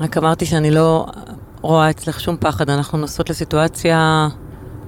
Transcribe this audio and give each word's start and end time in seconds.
רק 0.00 0.16
אמרתי 0.16 0.46
שאני 0.46 0.70
לא 0.70 1.06
רואה 1.60 1.90
אצלך 1.90 2.20
שום 2.20 2.36
פחד, 2.40 2.70
אנחנו 2.70 2.98
נוסעות 2.98 3.30
לסיטואציה 3.30 4.28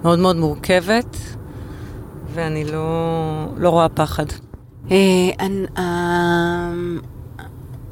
מאוד 0.03 0.19
מאוד 0.19 0.37
מורכבת, 0.37 1.17
ואני 2.35 2.65
לא, 2.65 2.87
לא 3.57 3.71
רואה 3.71 3.89
פחד. 3.89 4.25
אה, 4.91 4.97
אני- 5.41 5.67
ה- 5.79 6.73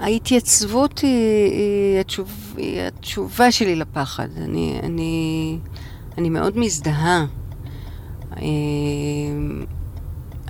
ההתייצבות 0.00 0.98
היא, 0.98 1.50
היא, 1.52 2.00
התשוב, 2.00 2.30
היא 2.56 2.80
התשובה 2.80 3.50
שלי 3.52 3.76
לפחד. 3.76 4.28
אני, 4.36 4.80
אני, 4.82 5.58
אני 6.18 6.28
מאוד 6.30 6.58
מזדהה. 6.58 7.24
אה, 8.36 8.42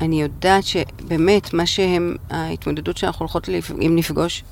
אני 0.01 0.23
יודעת 0.23 0.65
שבאמת, 0.65 1.55
מה 1.55 1.67
שהם, 1.67 2.17
ההתמודדות 2.31 2.97
שאנחנו 2.97 3.23
הולכות, 3.25 3.49
אם 3.87 3.93
נפגוש, 3.97 4.45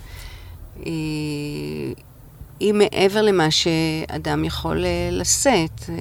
היא, 0.84 1.94
היא 2.60 2.74
מעבר 2.74 3.22
למה 3.22 3.50
שאדם 3.50 4.44
יכול 4.44 4.84
אה, 4.84 5.08
לשאת. 5.12 5.80
אה, 5.88 5.94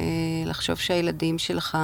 לחשוב 0.45 0.75
שהילדים 0.75 1.37
שלך 1.37 1.77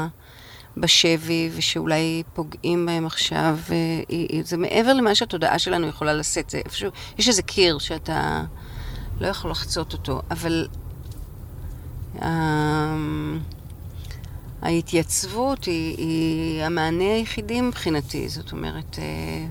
בשבי, 0.77 1.49
ושאולי 1.55 2.23
פוגעים 2.33 2.85
בהם 2.85 3.05
עכשיו, 3.05 3.59
אה, 3.71 4.41
זה 4.43 4.57
מעבר 4.57 4.93
למה 4.93 5.15
שהתודעה 5.15 5.59
שלנו 5.59 5.87
יכולה 5.87 6.13
לשאת. 6.13 6.49
זה 6.49 6.57
איפשהו, 6.57 6.91
יש 7.17 7.27
איזה 7.27 7.41
קיר 7.41 7.77
שאתה 7.77 8.43
לא 9.19 9.27
יכול 9.27 9.51
לחצות 9.51 9.93
אותו, 9.93 10.21
אבל... 10.31 10.67
אמ, 12.23 13.39
ההתייצבות 14.61 15.63
היא, 15.63 15.97
היא 15.97 16.63
המענה 16.63 17.13
היחידי 17.13 17.61
מבחינתי, 17.61 18.29
זאת 18.29 18.51
אומרת, 18.51 18.99
אה, 18.99 19.45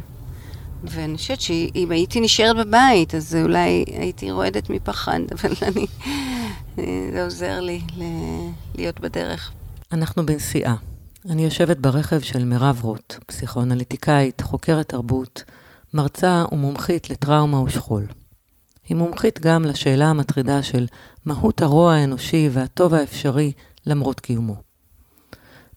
ואני 0.85 1.17
חושבת 1.17 1.41
שאם 1.41 1.91
הייתי 1.91 2.21
נשארת 2.21 2.57
בבית, 2.67 3.15
אז 3.15 3.37
אולי 3.43 3.85
הייתי 3.87 4.31
רועדת 4.31 4.71
מפחד, 4.71 5.21
אבל 5.35 5.53
אני, 5.63 5.87
אה, 6.79 7.09
זה 7.13 7.25
עוזר 7.25 7.61
לי 7.61 7.81
ל- 7.97 8.51
להיות 8.75 9.01
בדרך. 9.01 9.53
אנחנו 9.93 10.27
בנסיעה. 10.27 10.75
אני 11.31 11.45
יושבת 11.45 11.77
ברכב 11.77 12.21
של 12.21 12.45
מירב 12.45 12.81
רוט, 12.83 13.15
פסיכואנליטיקאית, 13.27 14.41
חוקרת 14.41 14.89
תרבות, 14.89 15.45
מרצה 15.95 16.45
ומומחית 16.53 17.11
לטראומה 17.11 17.63
ושכול. 17.63 18.07
היא 18.89 18.97
מומחית 18.97 19.41
גם 19.41 19.65
לשאלה 19.65 20.07
המטרידה 20.07 20.63
של 20.63 20.87
מהות 21.25 21.63
הרוע 21.63 21.95
האנושי 21.95 22.49
והטוב 22.53 22.95
האפשרי 22.95 23.53
למרות 23.87 24.21
קיומו. 24.21 24.57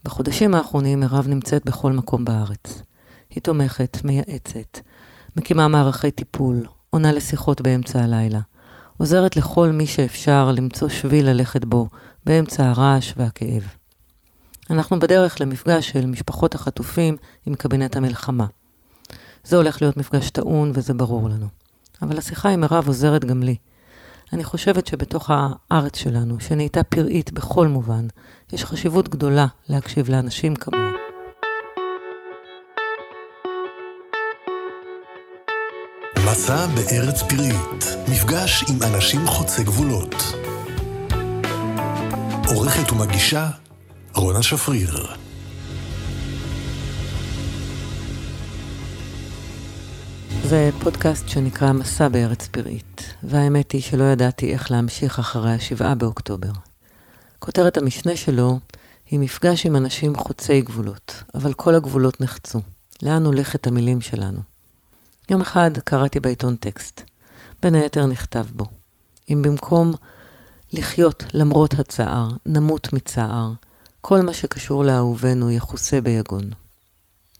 בחודשים 0.03 0.55
האחרונים 0.55 0.99
מירב 0.99 1.27
נמצאת 1.27 1.65
בכל 1.65 1.91
מקום 1.91 2.25
בארץ. 2.25 2.81
היא 3.29 3.43
תומכת, 3.43 3.97
מייעצת, 4.03 4.79
מקימה 5.35 5.67
מערכי 5.67 6.11
טיפול, 6.11 6.65
עונה 6.89 7.11
לשיחות 7.11 7.61
באמצע 7.61 8.03
הלילה, 8.03 8.39
עוזרת 8.97 9.35
לכל 9.35 9.69
מי 9.69 9.87
שאפשר 9.87 10.51
למצוא 10.51 10.89
שביל 10.89 11.29
ללכת 11.29 11.65
בו 11.65 11.87
באמצע 12.25 12.69
הרעש 12.69 13.13
והכאב. 13.17 13.67
אנחנו 14.69 14.99
בדרך 14.99 15.41
למפגש 15.41 15.89
של 15.89 16.05
משפחות 16.05 16.55
החטופים 16.55 17.17
עם 17.45 17.55
קבינט 17.55 17.95
המלחמה. 17.95 18.45
זה 19.43 19.57
הולך 19.57 19.81
להיות 19.81 19.97
מפגש 19.97 20.29
טעון 20.29 20.71
וזה 20.73 20.93
ברור 20.93 21.29
לנו. 21.29 21.47
אבל 22.01 22.17
השיחה 22.17 22.49
עם 22.49 22.61
מירב 22.61 22.87
עוזרת 22.87 23.25
גם 23.25 23.43
לי. 23.43 23.55
אני 24.33 24.43
חושבת 24.43 24.87
שבתוך 24.87 25.31
הארץ 25.33 25.97
שלנו, 25.97 26.39
שנהייתה 26.39 26.83
פראית 26.83 27.31
בכל 27.31 27.67
מובן, 27.67 28.07
יש 28.53 28.65
חשיבות 28.65 29.09
גדולה 29.09 29.45
להקשיב 29.69 30.09
לאנשים 30.09 30.55
כמוה. 30.55 31.00
מסע 36.31 36.67
בארץ 36.67 37.21
פראית, 37.21 37.85
מפגש 38.11 38.63
עם 38.69 38.77
אנשים 38.83 39.27
חוצי 39.27 39.63
גבולות. 39.63 40.15
עורכת 42.47 42.91
ומגישה, 42.91 43.49
רונה 44.15 44.43
שפריר. 44.43 45.07
זה 50.43 50.69
פודקאסט 50.83 51.29
שנקרא 51.29 51.71
מסע 51.71 52.07
בארץ 52.07 52.47
פראית, 52.47 53.13
והאמת 53.23 53.71
היא 53.71 53.81
שלא 53.81 54.03
ידעתי 54.03 54.53
איך 54.53 54.71
להמשיך 54.71 55.19
אחרי 55.19 55.51
השבעה 55.51 55.95
באוקטובר. 55.95 56.51
כותרת 57.39 57.77
המשנה 57.77 58.15
שלו 58.15 58.59
היא 59.09 59.19
מפגש 59.19 59.65
עם 59.65 59.75
אנשים 59.75 60.15
חוצי 60.15 60.61
גבולות, 60.61 61.23
אבל 61.35 61.53
כל 61.53 61.75
הגבולות 61.75 62.21
נחצו. 62.21 62.59
לאן 63.03 63.25
הולכת 63.25 63.67
המילים 63.67 64.01
שלנו? 64.01 64.50
יום 65.31 65.41
אחד 65.41 65.71
קראתי 65.83 66.19
בעיתון 66.19 66.55
טקסט. 66.55 67.01
בין 67.61 67.75
היתר 67.75 68.05
נכתב 68.05 68.45
בו, 68.55 68.65
אם 69.29 69.41
במקום 69.41 69.93
לחיות 70.73 71.23
למרות 71.33 71.73
הצער, 71.73 72.27
נמות 72.45 72.93
מצער, 72.93 73.51
כל 74.01 74.21
מה 74.21 74.33
שקשור 74.33 74.83
לאהובנו 74.83 75.51
יכוסה 75.51 76.01
ביגון. 76.01 76.49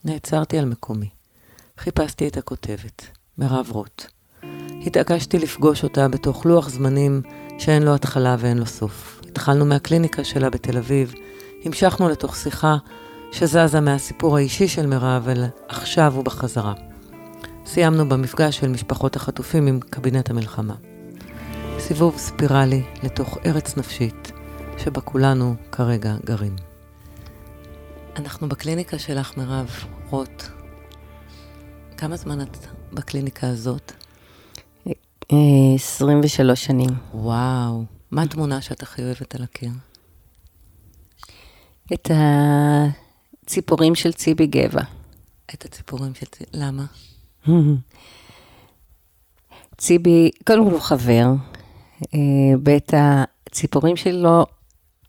נעצרתי 0.04 0.58
על 0.58 0.64
מקומי. 0.64 1.08
חיפשתי 1.78 2.28
את 2.28 2.36
הכותבת, 2.36 3.06
מירב 3.38 3.68
רוט. 3.70 4.04
התעקשתי 4.86 5.38
לפגוש 5.38 5.84
אותה 5.84 6.08
בתוך 6.08 6.46
לוח 6.46 6.68
זמנים 6.68 7.22
שאין 7.58 7.82
לו 7.82 7.94
התחלה 7.94 8.36
ואין 8.38 8.58
לו 8.58 8.66
סוף. 8.66 9.20
התחלנו 9.28 9.64
מהקליניקה 9.64 10.24
שלה 10.24 10.50
בתל 10.50 10.78
אביב, 10.78 11.14
המשכנו 11.64 12.08
לתוך 12.08 12.36
שיחה 12.36 12.76
שזזה 13.32 13.80
מהסיפור 13.80 14.36
האישי 14.36 14.68
של 14.68 14.86
מירב 14.86 15.28
אל 15.28 15.44
עכשיו 15.68 16.14
ובחזרה. 16.16 16.91
סיימנו 17.72 18.08
במפגש 18.08 18.58
של 18.58 18.68
משפחות 18.68 19.16
החטופים 19.16 19.66
עם 19.66 19.80
קבינט 19.80 20.30
המלחמה. 20.30 20.74
סיבוב 21.78 22.18
ספירלי 22.18 22.82
לתוך 23.02 23.38
ארץ 23.46 23.76
נפשית, 23.76 24.32
שבה 24.78 25.00
כולנו 25.00 25.54
כרגע 25.72 26.16
גרים. 26.24 26.56
אנחנו 28.16 28.48
בקליניקה 28.48 28.98
שלך, 28.98 29.36
מירב 29.36 29.70
רוט. 30.10 30.42
כמה 31.96 32.16
זמן 32.16 32.40
את 32.40 32.56
בקליניקה 32.92 33.48
הזאת? 33.48 33.92
אה, 35.32 35.36
23 35.74 36.64
שנים. 36.64 36.90
וואו, 37.14 37.84
מה 38.10 38.22
התמונה 38.22 38.60
שאת 38.60 38.82
הכי 38.82 39.02
אוהבת 39.02 39.34
על 39.34 39.42
הקיר? 39.42 39.70
את 41.92 42.10
הציפורים 43.44 43.94
של 43.94 44.12
ציבי 44.12 44.46
גבע. 44.46 44.82
את 45.54 45.64
הציפורים 45.64 46.14
של... 46.14 46.26
צי- 46.26 46.44
למה? 46.52 46.84
ציבי, 49.76 50.30
קודם 50.46 50.64
כל 50.64 50.72
הוא 50.72 50.80
חבר, 50.80 51.26
אה, 52.14 52.18
בית 52.62 52.92
הציפורים 52.96 53.96
שלו, 53.96 54.46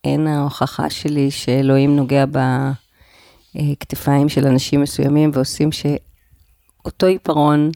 אין 0.04 0.28
ההוכחה 0.28 0.90
שלי 0.90 1.32
שאלוהים 1.32 1.96
נוגע 1.96 2.26
בכתפיים 3.56 4.30
של 4.30 4.48
אנשים 4.48 4.82
מסוימים 4.82 5.32
ועושים 5.34 5.70
שאותו 5.72 7.06
עיפרון, 7.06 7.72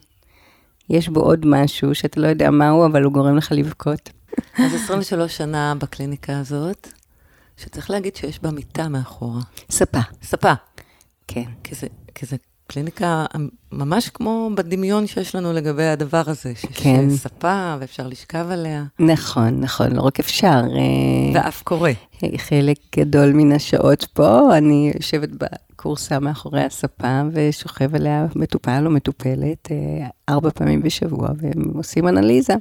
יש 0.90 1.08
בו 1.08 1.20
עוד 1.20 1.46
משהו 1.46 1.94
שאתה 1.94 2.20
לא 2.20 2.26
יודע 2.26 2.50
מהו, 2.50 2.86
אבל 2.86 3.02
הוא 3.02 3.12
גורם 3.12 3.36
לך 3.36 3.52
לבכות. 3.52 4.10
אז 4.58 4.74
23 4.74 5.36
שנה 5.36 5.74
בקליניקה 5.78 6.38
הזאת, 6.38 6.88
שצריך 7.56 7.90
להגיד 7.90 8.16
שיש 8.16 8.42
בה 8.42 8.50
מיטה 8.50 8.88
מאחורה. 8.88 9.40
ספה. 9.70 10.00
ספה. 10.22 10.52
כן. 11.28 11.44
כי 11.64 11.74
זה, 11.74 11.86
כי 12.14 12.26
זה 12.26 12.36
קליניקה 12.70 13.26
ממש 13.72 14.08
כמו 14.08 14.50
בדמיון 14.54 15.06
שיש 15.06 15.34
לנו 15.34 15.52
לגבי 15.52 15.84
הדבר 15.84 16.22
הזה, 16.26 16.52
שיש 16.54 16.78
כן. 16.78 17.10
ספה 17.10 17.76
ואפשר 17.80 18.06
לשכב 18.06 18.46
עליה, 18.50 18.84
נכון, 18.98 19.60
נכון, 19.60 19.92
לא 19.92 20.02
רק 20.02 20.20
אפשר. 20.20 20.62
אה, 20.76 21.34
ואף 21.34 21.62
קורה. 21.62 21.92
חלק 22.36 22.76
גדול 22.98 23.32
מן 23.32 23.52
השעות 23.52 24.04
פה, 24.12 24.56
אני 24.56 24.92
יושבת 24.96 25.28
בקורסה 25.28 26.18
מאחורי 26.18 26.62
הספה 26.62 27.22
ושוכב 27.32 27.94
עליה 27.94 28.26
מטופל 28.36 28.86
או 28.86 28.90
מטופלת 28.90 29.68
אה, 29.70 30.06
ארבע 30.28 30.50
פעמים 30.50 30.82
בשבוע, 30.82 31.28
והם 31.36 31.62
עושים 31.74 32.08
אנליזה. 32.08 32.54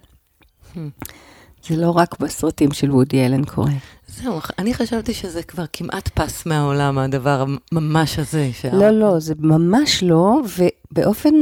זה 1.69 1.75
לא 1.75 1.91
רק 1.91 2.19
בסרטים 2.19 2.71
של 2.71 2.91
וודי 2.91 3.25
אלן 3.25 3.45
קורה. 3.45 3.71
זהו, 4.07 4.39
אני 4.59 4.73
חשבתי 4.73 5.13
שזה 5.13 5.43
כבר 5.43 5.63
כמעט 5.73 6.07
פס 6.07 6.45
מהעולם, 6.45 6.97
הדבר 6.97 7.45
הממש 7.71 8.19
הזה. 8.19 8.49
שה... 8.53 8.73
לא, 8.73 8.89
לא, 8.89 9.19
זה 9.19 9.33
ממש 9.39 10.03
לא, 10.03 10.41
ובאופן 10.57 11.35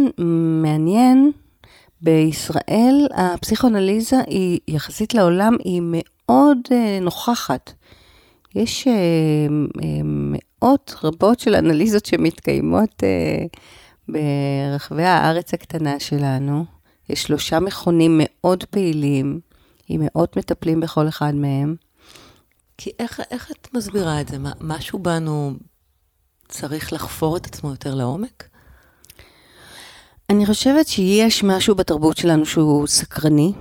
מעניין, 0.62 1.31
בישראל 2.01 3.07
הפסיכואנליזה 3.16 4.16
היא, 4.27 4.60
יחסית 4.68 5.13
לעולם, 5.13 5.56
היא 5.63 5.81
מאוד 5.83 6.57
אה, 6.71 7.00
נוכחת. 7.01 7.74
יש 8.56 8.88
אה, 8.88 8.94
אה, 9.83 10.01
מאות 10.04 10.95
רבות 11.04 11.39
של 11.39 11.56
אנליזות 11.56 12.06
שמתקיימות 12.06 13.04
אה, 13.04 13.45
ברחבי 14.07 15.04
הארץ 15.04 15.54
הקטנה 15.54 16.00
שלנו. 16.00 16.66
יש 17.10 17.24
שלושה 17.24 17.60
מכונים 17.60 18.21
מאוד 18.24 18.63
פעילים, 18.63 19.39
עם 19.88 20.02
מאות 20.04 20.38
מטפלים 20.38 20.80
בכל 20.80 21.08
אחד 21.08 21.36
מהם. 21.36 21.76
כי 22.78 22.92
איך, 23.00 23.22
איך 23.32 23.52
את 23.52 23.68
מסבירה 23.74 24.22
את 24.22 24.28
זה? 24.28 24.38
מה, 24.38 24.52
משהו 24.62 25.00
בנו 25.00 25.54
צריך 26.48 26.94
לחפור 26.94 27.38
את 27.38 27.46
עצמו 27.46 27.70
יותר 27.70 27.96
לעומק? 27.96 28.50
אני 30.30 30.46
חושבת 30.46 30.88
שיש 30.88 31.44
משהו 31.44 31.76
בתרבות 31.76 32.18
שלנו 32.18 32.46
שהוא 32.46 32.88
סקרני, 32.88 33.54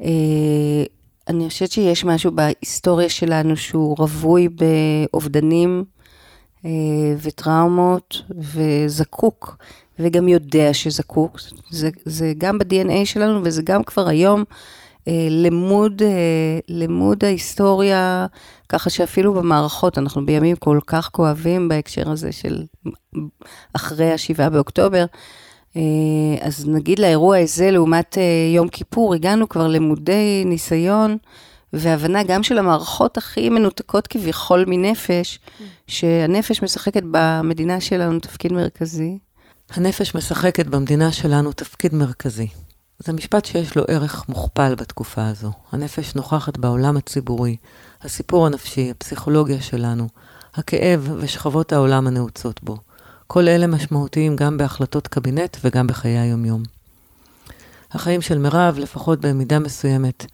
אה, 0.00 0.84
אני 1.28 1.48
חושבת 1.48 1.70
שיש 1.70 2.04
משהו 2.04 2.32
בהיסטוריה 2.32 3.08
שלנו 3.08 3.56
שהוא 3.56 3.96
רווי 3.98 4.48
באובדנים 4.48 5.84
וטראומות 7.22 8.22
וזקוק, 8.30 9.56
וגם 9.98 10.28
יודע 10.28 10.74
שזקוק. 10.74 11.38
זה, 11.70 11.90
זה 12.04 12.32
גם 12.38 12.58
ב-DNA 12.58 13.04
שלנו 13.04 13.40
וזה 13.44 13.62
גם 13.62 13.84
כבר 13.84 14.08
היום 14.08 14.44
אה, 15.08 15.26
לימוד, 15.30 16.02
אה, 16.02 16.58
לימוד 16.68 17.24
ההיסטוריה, 17.24 18.26
ככה 18.68 18.90
שאפילו 18.90 19.34
במערכות, 19.34 19.98
אנחנו 19.98 20.26
בימים 20.26 20.56
כל 20.56 20.78
כך 20.86 21.08
כואבים 21.12 21.68
בהקשר 21.68 22.10
הזה 22.10 22.32
של 22.32 22.62
אחרי 23.72 24.12
השבעה 24.12 24.50
באוקטובר, 24.50 25.04
אה, 25.76 25.82
אז 26.40 26.68
נגיד 26.68 26.98
לאירוע 26.98 27.38
הזה, 27.38 27.70
לעומת 27.70 28.18
יום 28.54 28.68
כיפור, 28.68 29.14
הגענו 29.14 29.48
כבר 29.48 29.68
למודי 29.68 30.42
ניסיון 30.46 31.16
והבנה 31.74 32.22
גם 32.22 32.42
של 32.42 32.58
המערכות 32.58 33.16
הכי 33.16 33.48
מנותקות 33.48 34.06
כביכול 34.06 34.64
מנפש, 34.66 35.38
שהנפש 35.86 36.62
משחקת 36.62 37.02
במדינה 37.10 37.80
שלנו 37.80 38.20
תפקיד 38.20 38.52
מרכזי. 38.52 39.18
הנפש 39.70 40.14
משחקת 40.14 40.66
במדינה 40.66 41.12
שלנו 41.12 41.52
תפקיד 41.52 41.94
מרכזי. 41.94 42.48
זה 42.98 43.12
משפט 43.12 43.44
שיש 43.44 43.76
לו 43.76 43.84
ערך 43.88 44.28
מוכפל 44.28 44.74
בתקופה 44.74 45.28
הזו. 45.28 45.52
הנפש 45.72 46.14
נוכחת 46.14 46.58
בעולם 46.58 46.96
הציבורי, 46.96 47.56
הסיפור 48.02 48.46
הנפשי, 48.46 48.90
הפסיכולוגיה 48.90 49.62
שלנו, 49.62 50.08
הכאב 50.54 51.10
ושכבות 51.18 51.72
העולם 51.72 52.06
הנעוצות 52.06 52.62
בו. 52.62 52.76
כל 53.26 53.48
אלה 53.48 53.66
משמעותיים 53.66 54.36
גם 54.36 54.56
בהחלטות 54.56 55.08
קבינט 55.08 55.56
וגם 55.64 55.86
בחיי 55.86 56.18
היומיום. 56.18 56.62
החיים 57.92 58.20
של 58.22 58.38
מירב, 58.38 58.78
לפחות 58.78 59.20
במידה 59.20 59.58
מסוימת, 59.58 60.26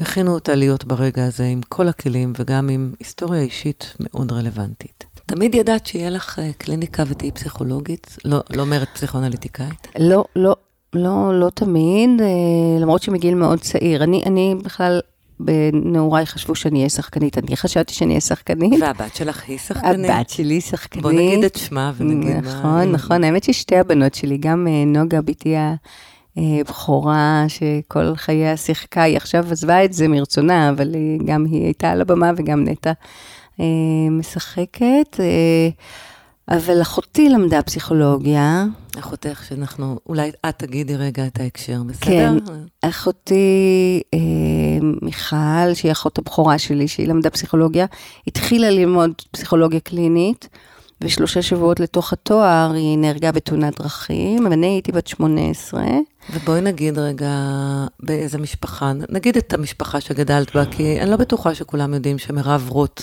הכינו 0.00 0.34
אותה 0.34 0.54
להיות 0.54 0.84
ברגע 0.84 1.24
הזה 1.24 1.44
עם 1.44 1.60
כל 1.68 1.88
הכלים 1.88 2.32
וגם 2.38 2.68
עם 2.68 2.92
היסטוריה 2.98 3.40
אישית 3.40 3.94
מאוד 4.00 4.32
רלוונטית. 4.32 5.04
תמיד 5.26 5.54
ידעת 5.54 5.86
שיהיה 5.86 6.10
לך 6.10 6.38
אה, 6.38 6.50
קליניקה 6.58 7.02
ותהיי 7.08 7.30
פסיכולוגית? 7.30 8.16
לא, 8.24 8.40
לא 8.50 8.62
אומרת 8.62 8.88
פסיכואנליטיקאית? 8.94 9.88
לא, 9.98 10.24
לא, 10.36 10.56
לא, 10.92 11.40
לא 11.40 11.50
תמיד, 11.54 12.10
אה, 12.20 12.26
למרות 12.80 13.02
שמגיל 13.02 13.34
מאוד 13.34 13.60
צעיר. 13.60 14.04
אני, 14.04 14.22
אני 14.26 14.54
בכלל, 14.64 15.00
בנעוריי 15.40 16.26
חשבו 16.26 16.54
שאני 16.54 16.78
אהיה 16.78 16.88
שחקנית, 16.88 17.38
אני 17.38 17.56
חשבתי 17.56 17.94
שאני 17.94 18.10
אהיה 18.10 18.20
שחקנית. 18.20 18.82
והבת 18.82 19.16
שלך 19.16 19.44
היא 19.48 19.58
שחקנית? 19.58 20.10
הבת 20.10 20.30
שלי 20.30 20.60
שחקנית. 20.60 21.02
בוא 21.02 21.12
נגיד 21.12 21.44
את 21.44 21.56
שמה 21.56 21.92
ונגיד 21.96 22.36
נכון, 22.36 22.44
מה... 22.44 22.58
נכון, 22.60 22.92
נכון, 22.92 23.24
האמת 23.24 23.44
ששתי 23.44 23.76
הבנות 23.76 24.14
שלי, 24.14 24.38
גם 24.38 24.66
אה, 24.66 24.84
נוגה, 24.84 25.22
בתי 25.22 25.54
הבכורה, 26.36 27.44
שכל 27.48 28.16
חייה 28.16 28.56
שיחקה, 28.56 29.02
היא 29.02 29.16
עכשיו 29.16 29.46
עזבה 29.50 29.84
את 29.84 29.92
זה 29.92 30.08
מרצונה, 30.08 30.70
אבל 30.70 30.94
גם 31.24 31.44
היא 31.44 31.64
הייתה 31.64 31.90
על 31.90 32.00
הבמה 32.00 32.30
וגם 32.36 32.64
נטע 32.64 32.92
אה, 33.60 33.64
משחקת. 34.10 35.20
אבל 36.48 36.82
אחותי 36.82 37.28
למדה 37.28 37.62
פסיכולוגיה. 37.62 38.64
אחותך, 38.98 39.44
שאנחנו, 39.48 39.98
אולי 40.06 40.30
את 40.48 40.58
תגידי 40.58 40.96
רגע 40.96 41.26
את 41.26 41.40
ההקשר, 41.40 41.82
בסדר? 41.86 42.04
כן, 42.04 42.34
אחותי 42.82 44.02
אה, 44.14 44.18
מיכל, 45.02 45.74
שהיא 45.74 45.92
אחות 45.92 46.18
הבכורה 46.18 46.58
שלי, 46.58 46.88
שהיא 46.88 47.08
למדה 47.08 47.30
פסיכולוגיה, 47.30 47.86
התחילה 48.26 48.70
ללמוד 48.70 49.10
פסיכולוגיה 49.30 49.80
קלינית, 49.80 50.48
ושלושה 51.00 51.42
שבועות 51.42 51.80
לתוך 51.80 52.12
התואר 52.12 52.72
היא 52.74 52.98
נהרגה 52.98 53.32
בתאונת 53.32 53.80
דרכים, 53.80 54.44
ואני 54.44 54.66
הייתי 54.66 54.92
בת 54.92 55.06
18. 55.06 55.84
ובואי 56.32 56.60
נגיד 56.60 56.98
רגע 56.98 57.30
באיזה 58.00 58.38
משפחה, 58.38 58.92
נגיד 59.08 59.36
את 59.36 59.52
המשפחה 59.52 60.00
שגדלת 60.00 60.56
בה, 60.56 60.64
כי 60.66 61.00
אני 61.00 61.10
לא 61.10 61.16
בטוחה 61.16 61.54
שכולם 61.54 61.94
יודעים 61.94 62.18
שמירב 62.18 62.68
רוט 62.68 63.02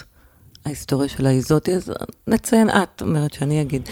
ההיסטוריה 0.66 1.10
שלה 1.10 1.30
היא 1.30 1.42
זאתי, 1.42 1.74
אז 1.74 1.94
נציין 2.28 2.70
את, 2.70 3.02
אומרת 3.02 3.34
שאני 3.34 3.62
אגיד. 3.62 3.90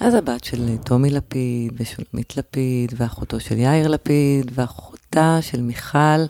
אז 0.00 0.14
הבת 0.14 0.44
של 0.44 0.76
טומי 0.84 1.10
לפיד, 1.10 1.72
ושולמית 1.76 2.36
לפיד, 2.36 2.92
ואחותו 2.96 3.40
של 3.40 3.58
יאיר 3.58 3.88
לפיד, 3.88 4.52
ואחותה 4.54 5.38
של 5.40 5.62
מיכל, 5.62 6.24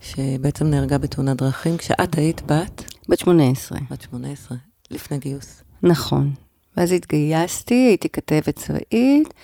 שבעצם 0.00 0.66
נהרגה 0.66 0.98
בתאונת 0.98 1.36
דרכים, 1.36 1.76
כשאת 1.76 2.18
היית 2.18 2.42
בת? 2.46 2.84
בת 3.08 3.18
18. 3.18 3.78
בת 3.90 4.00
18, 4.00 4.58
לפני 4.90 5.18
גיוס. 5.18 5.65
נכון. 5.86 6.30
ואז 6.76 6.92
התגייסתי, 6.92 7.74
הייתי 7.74 8.08
כתבת 8.08 8.56
צבאית, 8.56 9.34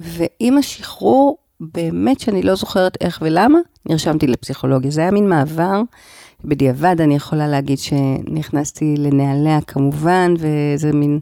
ועם 0.00 0.58
השחרור, 0.58 1.36
באמת 1.60 2.20
שאני 2.20 2.42
לא 2.42 2.54
זוכרת 2.54 2.96
איך 3.00 3.18
ולמה, 3.22 3.58
נרשמתי 3.86 4.26
לפסיכולוגיה. 4.26 4.90
זה 4.90 5.00
היה 5.00 5.10
מין 5.10 5.28
מעבר. 5.28 5.82
בדיעבד 6.44 7.00
אני 7.00 7.16
יכולה 7.16 7.48
להגיד 7.48 7.78
שנכנסתי 7.78 8.94
לנעליה 8.98 9.60
כמובן, 9.60 10.34
וזה 10.38 10.92
מין 10.92 11.20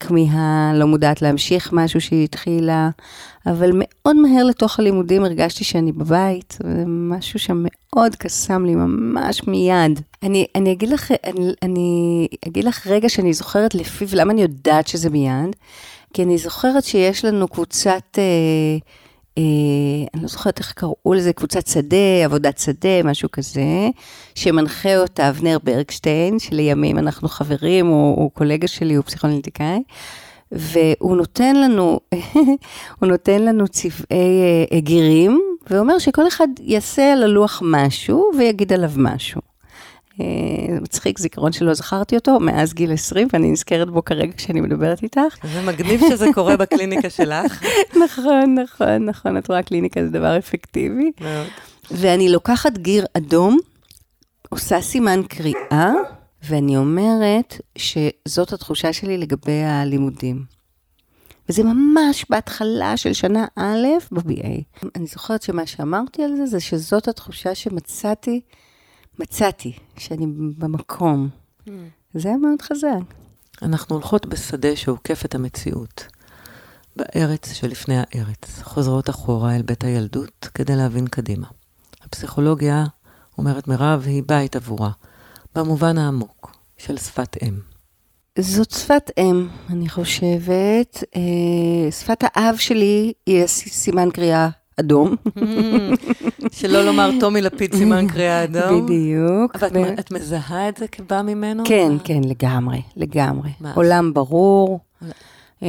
כמיהה 0.00 0.72
לא 0.74 0.86
מודעת 0.86 1.22
להמשיך 1.22 1.72
משהו 1.72 2.00
שהיא 2.00 2.24
התחילה, 2.24 2.90
אבל 3.46 3.70
מאוד 3.74 4.16
מהר 4.16 4.44
לתוך 4.44 4.78
הלימודים 4.78 5.24
הרגשתי 5.24 5.64
שאני 5.64 5.92
בבית, 5.92 6.58
ומשהו 6.64 7.38
שם 7.38 7.64
מאוד 7.96 8.16
קסם 8.16 8.64
לי 8.64 8.74
ממש 8.74 9.46
מיד. 9.46 10.00
אני, 10.22 10.46
אני, 10.54 10.72
אגיד 10.72 10.88
לך, 10.88 11.12
אני, 11.24 11.52
אני 11.62 12.28
אגיד 12.48 12.64
לך 12.64 12.86
רגע 12.86 13.08
שאני 13.08 13.32
זוכרת 13.32 13.74
לפיו, 13.74 14.08
למה 14.12 14.32
אני 14.32 14.42
יודעת 14.42 14.88
שזה 14.88 15.10
מיד? 15.10 15.56
כי 16.14 16.22
אני 16.22 16.38
זוכרת 16.38 16.84
שיש 16.84 17.24
לנו 17.24 17.48
קבוצת... 17.48 18.18
אה, 18.18 18.22
אה, 19.38 19.42
אני 20.14 20.22
לא 20.22 20.28
זוכרת 20.28 20.58
איך 20.58 20.72
קראו 20.72 21.14
לזה, 21.14 21.32
קבוצת 21.32 21.66
שדה, 21.66 22.24
עבודת 22.24 22.58
שדה, 22.58 23.02
משהו 23.04 23.30
כזה, 23.30 23.88
שמנחה 24.34 24.96
אותה 24.96 25.28
אבנר 25.28 25.58
ברגשטיין, 25.64 26.38
שלימים 26.38 26.98
אנחנו 26.98 27.28
חברים, 27.28 27.86
הוא, 27.86 28.16
הוא 28.16 28.30
קולגה 28.30 28.68
שלי, 28.68 28.94
הוא 28.94 29.04
פסיכואנליטיקאי, 29.04 29.82
והוא 30.52 31.16
נותן 31.16 31.56
לנו, 31.56 32.00
הוא 33.00 33.08
נותן 33.08 33.42
לנו 33.42 33.68
צבעי 33.68 34.42
אה, 34.72 34.80
גירים, 34.80 35.55
ואומר 35.70 35.98
שכל 35.98 36.28
אחד 36.28 36.48
יעשה 36.60 37.12
על 37.12 37.22
הלוח 37.22 37.62
משהו 37.64 38.30
ויגיד 38.38 38.72
עליו 38.72 38.90
משהו. 38.96 39.40
אה, 40.20 40.80
מצחיק, 40.80 41.18
זיכרון 41.18 41.52
שלא 41.52 41.74
זכרתי 41.74 42.16
אותו 42.16 42.40
מאז 42.40 42.74
גיל 42.74 42.92
20, 42.92 43.28
ואני 43.32 43.50
נזכרת 43.50 43.90
בו 43.90 44.04
כרגע 44.04 44.32
כשאני 44.36 44.60
מדברת 44.60 45.02
איתך. 45.02 45.46
זה 45.52 45.62
מגניב 45.62 46.00
שזה 46.08 46.26
קורה 46.34 46.56
בקליניקה 46.56 47.10
שלך. 47.10 47.64
נכון, 48.04 48.54
נכון, 48.64 49.04
נכון, 49.04 49.36
את 49.36 49.48
רואה, 49.48 49.62
קליניקה 49.62 50.04
זה 50.04 50.10
דבר 50.10 50.38
אפקטיבי. 50.38 51.12
מאוד. 51.20 51.46
ואני 51.90 52.28
לוקחת 52.28 52.78
גיר 52.78 53.06
אדום, 53.16 53.58
עושה 54.48 54.80
סימן 54.80 55.20
קריאה, 55.28 55.92
ואני 56.48 56.76
אומרת 56.76 57.60
שזאת 57.78 58.52
התחושה 58.52 58.92
שלי 58.92 59.18
לגבי 59.18 59.62
הלימודים. 59.64 60.55
וזה 61.48 61.62
ממש 61.62 62.26
בהתחלה 62.30 62.96
של 62.96 63.12
שנה 63.12 63.46
א' 63.56 63.86
ב-BA. 64.12 64.86
אני 64.96 65.06
זוכרת 65.06 65.42
שמה 65.42 65.66
שאמרתי 65.66 66.22
על 66.22 66.36
זה, 66.36 66.46
זה 66.46 66.60
שזאת 66.60 67.08
התחושה 67.08 67.54
שמצאתי 67.54 68.40
מצאתי 69.18 69.72
שאני 69.98 70.26
במקום. 70.58 71.28
Mm. 71.68 71.70
זה 72.14 72.28
היה 72.28 72.36
מאוד 72.36 72.62
חזק. 72.62 73.14
אנחנו 73.62 73.96
הולכות 73.96 74.26
בשדה 74.26 74.76
שעוקף 74.76 75.24
את 75.24 75.34
המציאות. 75.34 76.06
בארץ 76.96 77.52
שלפני 77.52 77.94
הארץ, 77.98 78.62
חוזרות 78.62 79.10
אחורה 79.10 79.56
אל 79.56 79.62
בית 79.62 79.84
הילדות 79.84 80.48
כדי 80.54 80.76
להבין 80.76 81.06
קדימה. 81.06 81.46
הפסיכולוגיה, 82.02 82.84
אומרת 83.38 83.68
מירב, 83.68 84.02
היא 84.06 84.22
בית 84.26 84.56
עבורה, 84.56 84.90
במובן 85.54 85.98
העמוק 85.98 86.56
של 86.78 86.96
שפת 86.96 87.36
אם. 87.42 87.75
זאת 88.38 88.70
שפת 88.70 89.10
אם, 89.18 89.46
אני 89.70 89.88
חושבת. 89.88 91.04
אה, 91.16 91.90
שפת 91.90 92.24
האב 92.24 92.56
שלי 92.56 93.12
היא 93.26 93.46
סימן 93.46 94.10
קריאה 94.10 94.48
אדום. 94.80 95.16
שלא 96.52 96.84
לומר 96.84 97.10
טומי 97.20 97.42
לפיד 97.42 97.74
סימן 97.74 98.06
קריאה 98.08 98.44
אדום. 98.44 98.86
בדיוק. 98.86 99.56
אבל 99.56 99.68
ו... 99.74 99.98
את 100.00 100.10
מזהה 100.10 100.68
את 100.68 100.76
זה 100.76 100.88
כבא 100.88 101.22
ממנו? 101.22 101.62
כן? 101.66 101.92
כן, 102.04 102.20
לגמרי, 102.24 102.82
לגמרי. 102.96 103.50
מה? 103.60 103.72
עולם 103.74 104.14
ברור, 104.14 104.80
אה, 105.62 105.68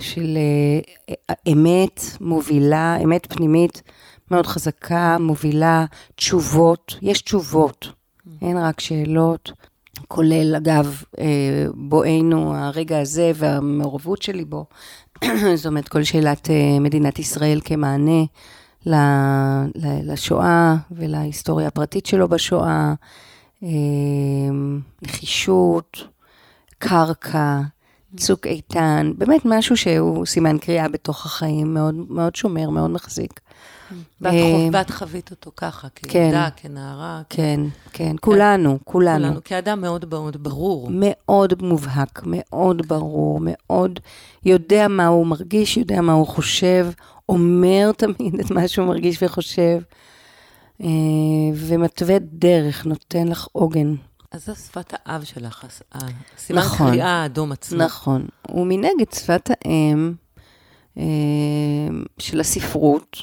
של 0.00 0.38
אה, 1.08 1.34
אמת 1.52 2.00
מובילה, 2.20 2.96
אמת 3.04 3.26
פנימית 3.32 3.82
מאוד 4.30 4.46
חזקה, 4.46 5.16
מובילה 5.20 5.84
תשובות, 6.14 6.96
יש 7.02 7.22
תשובות, 7.22 7.88
אין 8.42 8.58
רק 8.58 8.80
שאלות. 8.80 9.52
כולל, 10.08 10.54
אגב, 10.56 11.02
אה, 11.18 11.66
בואנו, 11.74 12.54
הרגע 12.56 13.00
הזה 13.00 13.32
והמעורבות 13.34 14.22
שלי 14.22 14.44
בו, 14.44 14.64
זאת 15.56 15.66
אומרת, 15.66 15.88
כל 15.88 16.02
שאלת 16.02 16.50
אה, 16.50 16.80
מדינת 16.80 17.18
ישראל 17.18 17.60
כמענה 17.64 18.24
לשואה 20.04 20.76
ולהיסטוריה 20.90 21.68
הפרטית 21.68 22.06
שלו 22.06 22.28
בשואה, 22.28 22.94
אה, 23.62 23.68
נחישות, 25.02 26.08
קרקע, 26.78 27.60
צוק 28.16 28.46
איתן, 28.46 29.12
באמת 29.18 29.40
משהו 29.44 29.76
שהוא 29.76 30.26
סימן 30.26 30.58
קריאה 30.58 30.88
בתוך 30.88 31.26
החיים, 31.26 31.74
מאוד, 31.74 31.94
מאוד 32.08 32.36
שומר, 32.36 32.70
מאוד 32.70 32.90
מחזיק. 32.90 33.40
ואת, 34.20 34.32
אה, 34.34 34.68
ואת 34.72 34.90
חווית 34.90 35.30
אותו 35.30 35.50
ככה, 35.56 35.88
כן. 35.94 36.08
כילדה, 36.08 36.48
כנערה. 36.56 37.22
כ- 37.30 37.36
כן, 37.36 37.60
כן, 37.92 38.16
כולנו, 38.20 38.78
כולנו. 38.84 39.24
כולנו. 39.24 39.40
כאדם 39.44 39.80
מאוד 39.80 40.04
מאוד 40.10 40.42
ברור. 40.42 40.88
מאוד 40.90 41.62
מובהק, 41.62 42.22
מאוד 42.26 42.88
ברור, 42.88 43.38
מאוד 43.42 44.00
יודע 44.44 44.88
מה 44.88 45.06
הוא 45.06 45.26
מרגיש, 45.26 45.76
יודע 45.76 46.00
מה 46.00 46.12
הוא 46.12 46.26
חושב, 46.26 46.86
אומר 47.28 47.90
תמיד 47.96 48.40
את 48.40 48.50
מה 48.50 48.68
שהוא 48.68 48.86
מרגיש 48.86 49.22
וחושב, 49.22 49.78
אה, 50.82 50.86
ומתווה 51.54 52.16
דרך, 52.20 52.86
נותן 52.86 53.28
לך 53.28 53.46
עוגן. 53.52 53.94
אז 54.32 54.46
זו 54.46 54.54
שפת 54.54 54.94
האב 55.04 55.24
שלך, 55.24 55.64
הס- 55.64 55.82
הסימן 56.36 56.58
נכון. 56.60 56.90
קריאה 56.90 57.08
האדום 57.22 57.52
עצמו. 57.52 57.78
נכון. 57.78 58.26
ומנגד 58.54 59.12
שפת 59.14 59.50
האם 59.64 60.12
אה, 60.98 61.02
של 62.18 62.40
הספרות, 62.40 63.16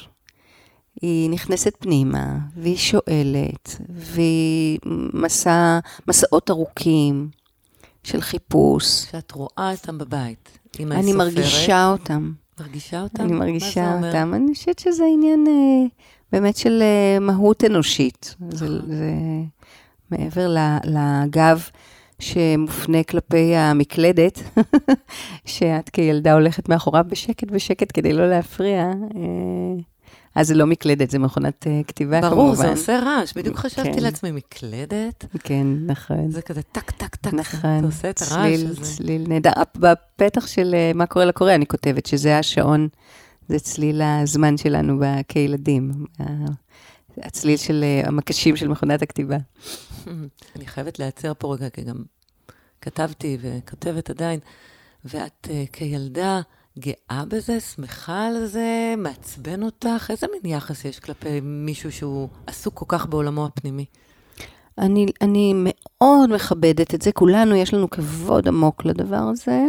היא 1.02 1.30
נכנסת 1.30 1.76
פנימה, 1.78 2.38
והיא 2.56 2.76
שואלת, 2.76 3.80
והיא 3.88 4.78
מסע, 5.14 5.78
מסעות 6.08 6.50
ארוכים 6.50 7.28
של 8.02 8.20
חיפוש. 8.20 8.84
שאת 9.10 9.32
רואה 9.32 9.70
אותם 9.72 9.98
בבית. 9.98 10.58
אם 10.80 10.92
אני 10.92 11.12
מרגישה 11.12 11.90
אותם. 11.90 12.32
מרגישה 12.60 13.02
אותם? 13.02 13.22
אני 13.22 13.32
מרגישה 13.32 13.94
אומר? 13.94 14.08
אותם. 14.08 14.34
אני 14.34 14.54
חושבת 14.54 14.78
שזה 14.78 15.04
עניין 15.12 15.44
אה, 15.48 15.86
באמת 16.32 16.56
של 16.56 16.82
אה, 16.82 17.18
מהות 17.20 17.64
אנושית. 17.64 18.36
זה, 18.50 18.64
נכון. 18.66 18.80
זה 18.86 19.12
מעבר 20.10 20.56
לגב 20.84 21.62
שמופנה 22.18 23.02
כלפי 23.02 23.56
המקלדת, 23.56 24.42
שאת 25.44 25.88
כילדה 25.88 26.32
הולכת 26.32 26.68
מאחוריו 26.68 27.04
בשקט 27.08 27.50
בשקט 27.50 27.90
כדי 27.94 28.12
לא 28.12 28.30
להפריע. 28.30 28.92
אז 30.34 30.48
זה 30.48 30.54
לא 30.54 30.66
מקלדת, 30.66 31.10
זה 31.10 31.18
מכונת 31.18 31.66
אה, 31.66 31.80
כתיבה 31.86 32.20
כמובן. 32.20 32.36
ברור, 32.36 32.54
זה 32.54 32.70
עושה 32.70 32.98
רעש. 32.98 33.32
בדיוק 33.36 33.56
חשבתי 33.56 33.92
כן. 33.94 34.02
לעצמי, 34.02 34.30
מקלדת? 34.32 35.24
כן, 35.38 35.66
נכון. 35.86 36.30
זה 36.30 36.42
כזה 36.42 36.62
טק, 36.62 36.90
טק, 36.90 37.16
טק. 37.16 37.34
נכון, 37.34 37.80
זה 37.80 37.86
עושה 37.86 38.10
את 38.10 38.22
הרעש 38.22 38.32
צליל, 38.32 38.66
הזה. 38.66 38.80
צליל 38.82 39.24
נהדר. 39.28 39.50
בפתח 39.76 40.46
של 40.46 40.74
אה, 40.74 40.92
מה 40.94 41.06
קורה 41.06 41.24
לקורא, 41.24 41.54
אני 41.54 41.66
כותבת 41.66 42.06
שזה 42.06 42.38
השעון, 42.38 42.88
זה 43.48 43.58
צליל 43.58 44.02
הזמן 44.02 44.56
שלנו 44.56 45.00
כילדים. 45.28 45.92
הצליל 47.18 47.56
של 47.56 47.84
אה, 47.84 48.08
המקשים 48.08 48.56
של 48.56 48.68
מכונת 48.68 49.02
הכתיבה. 49.02 49.36
אני 50.56 50.66
חייבת 50.66 50.98
להיעצר 50.98 51.32
פה 51.38 51.54
רגע, 51.54 51.70
כי 51.70 51.82
גם 51.82 52.02
כתבתי 52.80 53.38
וכותבת 53.40 54.10
עדיין, 54.10 54.40
ואת 55.04 55.48
אה, 55.50 55.64
כילדה 55.72 56.40
גאה 56.78 57.24
בזה, 57.28 57.60
שמחה 57.60 58.26
על 58.26 58.46
זה, 58.46 58.94
מעצבן 58.96 59.62
אותך? 59.62 60.10
איזה 60.10 60.26
מין 60.32 60.52
יחס 60.52 60.84
יש 60.84 61.00
כלפי 61.00 61.40
מישהו 61.42 61.92
שהוא 61.92 62.28
עסוק 62.46 62.74
כל 62.74 62.84
כך 62.88 63.06
בעולמו 63.06 63.46
הפנימי? 63.46 63.84
אני, 64.78 65.06
אני 65.20 65.52
מאוד 65.56 66.30
מכבדת 66.30 66.94
את 66.94 67.02
זה, 67.02 67.12
כולנו 67.12 67.54
יש 67.54 67.74
לנו 67.74 67.90
כבוד 67.90 68.48
עמוק 68.48 68.84
לדבר 68.84 69.16
הזה, 69.32 69.62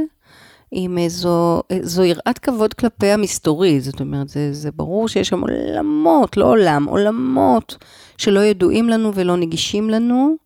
עם 0.71 0.97
איזו, 0.97 1.61
איזו 1.69 2.03
יראת 2.03 2.39
כבוד 2.39 2.73
כלפי 2.73 3.07
המסתורי, 3.07 3.81
זאת 3.81 3.99
אומרת, 3.99 4.29
זה, 4.29 4.53
זה 4.53 4.71
ברור 4.71 5.07
שיש 5.07 5.27
שם 5.27 5.41
עולמות, 5.41 6.37
לא 6.37 6.45
עולם, 6.45 6.85
עולמות 6.85 7.77
שלא 8.17 8.39
ידועים 8.39 8.89
לנו 8.89 9.11
ולא 9.15 9.37
נגישים 9.37 9.89
לנו, 9.89 10.35
אה, 10.39 10.44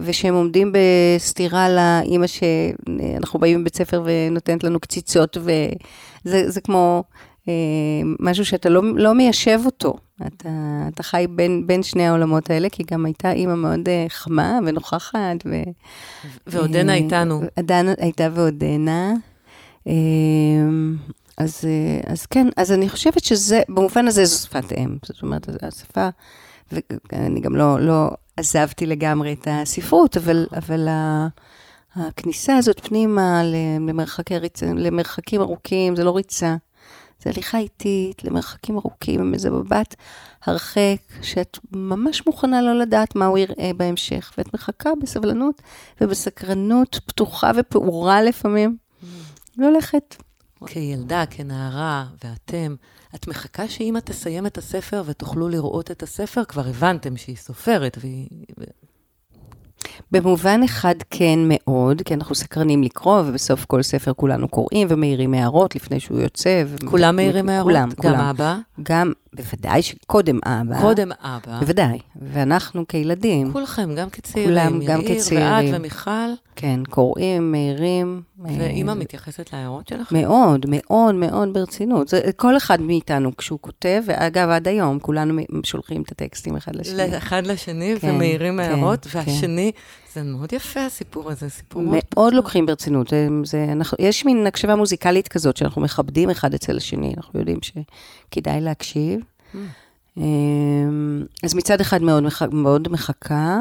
ושהם 0.00 0.34
עומדים 0.34 0.72
בסתירה 0.72 1.68
לאימא 1.68 2.26
שאנחנו 2.26 3.38
באים 3.38 3.60
מבית 3.60 3.76
ספר 3.76 4.02
ונותנת 4.04 4.64
לנו 4.64 4.80
קציצות, 4.80 5.36
וזה 5.36 6.50
זה 6.50 6.60
כמו 6.60 7.04
אה, 7.48 7.54
משהו 8.20 8.44
שאתה 8.44 8.68
לא, 8.68 8.82
לא 8.96 9.14
מיישב 9.14 9.60
אותו. 9.64 9.96
אתה, 10.26 10.48
אתה 10.88 11.02
חי 11.02 11.26
בין, 11.30 11.66
בין 11.66 11.82
שני 11.82 12.06
העולמות 12.06 12.50
האלה, 12.50 12.68
כי 12.68 12.82
גם 12.90 13.06
הייתה 13.06 13.32
אימא 13.32 13.54
מאוד 13.54 13.88
אה, 13.88 14.06
חמה 14.08 14.58
ונוכחת. 14.66 15.36
ו, 15.44 15.62
ועודנה 16.46 16.92
אה, 16.92 16.98
איתנו. 16.98 17.42
עדנה 17.56 17.92
הייתה 17.98 18.28
ועודנה. 18.32 19.12
אה, 19.88 19.92
אז, 21.38 21.64
אה, 21.64 22.12
אז 22.12 22.26
כן, 22.26 22.46
אז 22.56 22.72
אני 22.72 22.88
חושבת 22.88 23.24
שזה, 23.24 23.62
במובן 23.68 24.06
הזה 24.08 24.24
זו 24.24 24.38
שפת 24.38 24.72
אם. 24.72 24.96
זאת 25.02 25.22
אומרת, 25.22 25.48
השפה, 25.62 26.08
ואני 26.72 27.40
גם 27.40 27.56
לא, 27.56 27.80
לא 27.80 28.10
עזבתי 28.36 28.86
לגמרי 28.86 29.32
את 29.32 29.48
הספרות, 29.50 30.16
אבל, 30.16 30.46
אבל 30.56 30.88
ה- 30.88 31.28
הכניסה 31.96 32.56
הזאת 32.56 32.80
פנימה 32.86 33.42
למרחקי 33.80 34.38
ריצה, 34.38 34.66
למרחקים 34.66 35.40
ארוכים, 35.40 35.96
זה 35.96 36.04
לא 36.04 36.16
ריצה. 36.16 36.56
זה 37.22 37.30
הליכה 37.30 37.58
איטית 37.58 38.24
למרחקים 38.24 38.76
ארוכים, 38.78 39.20
עם 39.20 39.34
איזה 39.34 39.50
מבט 39.50 39.94
הרחק, 40.44 40.96
שאת 41.22 41.58
ממש 41.72 42.26
מוכנה 42.26 42.62
לא 42.62 42.78
לדעת 42.78 43.16
מה 43.16 43.26
הוא 43.26 43.38
יראה 43.38 43.70
בהמשך, 43.76 44.32
ואת 44.38 44.54
מחכה 44.54 44.90
בסבלנות 45.02 45.62
ובסקרנות 46.00 47.00
פתוחה 47.06 47.50
ופעורה 47.56 48.22
לפעמים, 48.22 48.76
והולכת. 49.58 50.16
כילדה, 50.66 51.24
כנערה, 51.30 52.04
ואתם, 52.24 52.74
את 53.14 53.28
מחכה 53.28 53.68
שאמא 53.68 53.98
תסיים 53.98 54.46
את 54.46 54.58
הספר 54.58 55.02
ותוכלו 55.06 55.48
לראות 55.48 55.90
את 55.90 56.02
הספר? 56.02 56.44
כבר 56.44 56.66
הבנתם 56.68 57.16
שהיא 57.16 57.36
סופרת, 57.36 57.98
והיא... 58.00 58.28
במובן 60.10 60.60
אחד 60.64 60.94
כן 61.10 61.38
מאוד, 61.42 62.02
כי 62.02 62.14
אנחנו 62.14 62.34
סקרנים 62.34 62.82
לקרוא, 62.82 63.20
ובסוף 63.20 63.64
כל 63.64 63.82
ספר 63.82 64.12
כולנו 64.12 64.48
קוראים 64.48 64.86
ומעירים 64.90 65.34
הערות 65.34 65.76
לפני 65.76 66.00
שהוא 66.00 66.20
יוצא. 66.20 66.62
ו- 66.66 66.86
כולם 66.86 67.16
מעירים 67.16 67.48
הערות? 67.48 67.72
כולם, 67.72 67.88
גם 67.88 67.96
כולם. 67.96 68.20
אבא? 68.20 68.58
גם, 68.82 69.12
בוודאי 69.34 69.82
שקודם 69.82 70.38
אבא. 70.44 70.80
קודם 70.80 71.12
אבא. 71.12 71.60
בוודאי. 71.60 71.98
ואנחנו 72.22 72.88
כילדים, 72.88 73.52
כולכם, 73.52 73.94
גם 73.94 74.10
כצעירים. 74.10 74.50
כולם, 74.50 74.84
גם 74.84 75.00
יאיר 75.00 75.18
כצעירים. 75.18 75.72
ואת 75.72 75.80
ומיכל. 75.80 76.10
כן, 76.56 76.80
קוראים, 76.90 77.52
מעירים. 77.52 78.22
ואימא 78.38 78.90
אה, 78.90 78.94
מתייחסת 78.94 79.52
להערות 79.52 79.88
שלך? 79.88 80.12
מאוד, 80.12 80.66
מאוד, 80.68 81.14
מאוד 81.14 81.52
ברצינות. 81.52 82.08
זה 82.08 82.20
כל 82.36 82.56
אחד 82.56 82.80
מאיתנו 82.80 83.36
כשהוא 83.36 83.58
כותב, 83.62 84.02
ואגב, 84.06 84.48
עד 84.48 84.68
היום, 84.68 84.98
כולנו 84.98 85.42
שולחים 85.62 86.02
את 86.02 86.12
הטקסטים 86.12 86.56
אחד 86.56 86.76
לשני. 86.76 87.18
אחד 87.18 87.46
לשני, 87.46 87.94
כן, 88.00 88.10
ומעירים 88.10 88.54
כן, 88.54 88.60
הערות, 88.60 89.06
כן. 89.06 89.18
והשני, 89.18 89.72
זה 90.14 90.22
מאוד 90.22 90.52
יפה 90.52 90.86
הסיפור 90.86 91.30
הזה, 91.30 91.48
סיפור 91.48 91.82
מאוד... 91.82 91.98
מאוד 92.14 92.34
לוקחים 92.34 92.66
ברצינות. 92.66 93.08
זה, 93.08 93.28
זה, 93.44 93.66
אנחנו, 93.72 93.96
יש 94.00 94.24
מין 94.24 94.46
הקשבה 94.46 94.76
מוזיקלית 94.76 95.28
כזאת, 95.28 95.56
שאנחנו 95.56 95.82
מכבדים 95.82 96.30
אחד 96.30 96.54
אצל 96.54 96.76
השני, 96.76 97.14
אנחנו 97.16 97.38
יודעים 97.38 97.58
שכדאי 97.62 98.60
להקשיב. 98.60 99.20
Mm. 99.20 99.56
אמ, 100.16 101.24
אז 101.42 101.54
מצד 101.54 101.80
אחד 101.80 102.02
מאוד, 102.02 102.22
מח- 102.22 102.42
מאוד 102.52 102.88
מחכה, 102.88 103.60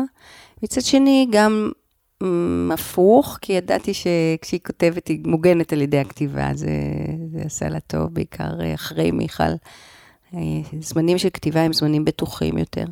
מצד 0.63 0.81
שני 0.81 1.27
גם 1.31 1.71
אמ, 2.23 2.71
הפוך, 2.73 3.37
כי 3.41 3.53
ידעתי 3.53 3.93
שכשהיא 3.93 4.59
כותבת 4.65 5.07
היא 5.07 5.19
מוגנת 5.25 5.73
על 5.73 5.81
ידי 5.81 5.99
הכתיבה, 5.99 6.49
זה, 6.53 6.71
זה 7.31 7.41
עשה 7.45 7.69
לה 7.69 7.79
טוב, 7.79 8.13
בעיקר 8.13 8.73
אחרי 8.75 9.11
מיכל. 9.11 9.43
אה, 10.33 10.39
זמנים 10.81 11.17
של 11.17 11.29
כתיבה 11.33 11.61
הם 11.61 11.73
זמנים 11.73 12.05
בטוחים 12.05 12.57
יותר. 12.57 12.85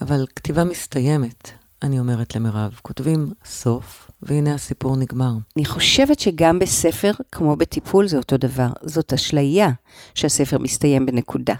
אבל 0.00 0.26
כתיבה 0.36 0.64
מסתיימת, 0.64 1.50
אני 1.82 1.98
אומרת 1.98 2.36
למירב. 2.36 2.78
כותבים 2.82 3.32
סוף, 3.44 4.10
והנה 4.22 4.54
הסיפור 4.54 4.96
נגמר. 4.96 5.32
אני 5.56 5.64
חושבת 5.64 6.18
שגם 6.18 6.58
בספר, 6.58 7.12
כמו 7.32 7.56
בטיפול, 7.56 8.08
זה 8.08 8.16
אותו 8.16 8.36
דבר. 8.36 8.68
זאת 8.82 9.12
אשליה 9.12 9.70
שהספר 10.14 10.58
מסתיים 10.58 11.06
בנקודה. 11.06 11.54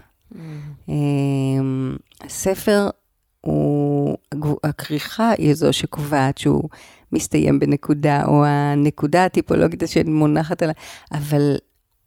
אמ, 0.89 1.97
הספר 2.21 2.89
הוא, 3.41 4.17
הכריכה 4.65 5.31
היא 5.39 5.55
זו 5.55 5.73
שקובעת 5.73 6.39
שהוא 6.39 6.69
מסתיים 7.13 7.59
בנקודה, 7.59 8.25
או 8.27 8.45
הנקודה 8.45 9.25
הטיפולוגית 9.25 9.83
שמונחת 9.87 10.63
עליו, 10.63 10.75
אבל 11.13 11.57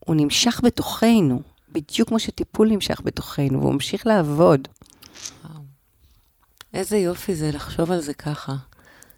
הוא 0.06 0.16
נמשך 0.16 0.60
בתוכנו, 0.64 1.42
בדיוק 1.72 2.08
כמו 2.08 2.18
שטיפול 2.18 2.68
נמשך 2.68 3.00
בתוכנו, 3.04 3.60
והוא 3.60 3.72
ממשיך 3.72 4.06
לעבוד. 4.06 4.68
איזה 6.74 6.96
יופי 6.96 7.34
זה 7.34 7.50
לחשוב 7.52 7.90
על 7.92 8.00
זה 8.00 8.14
ככה, 8.14 8.54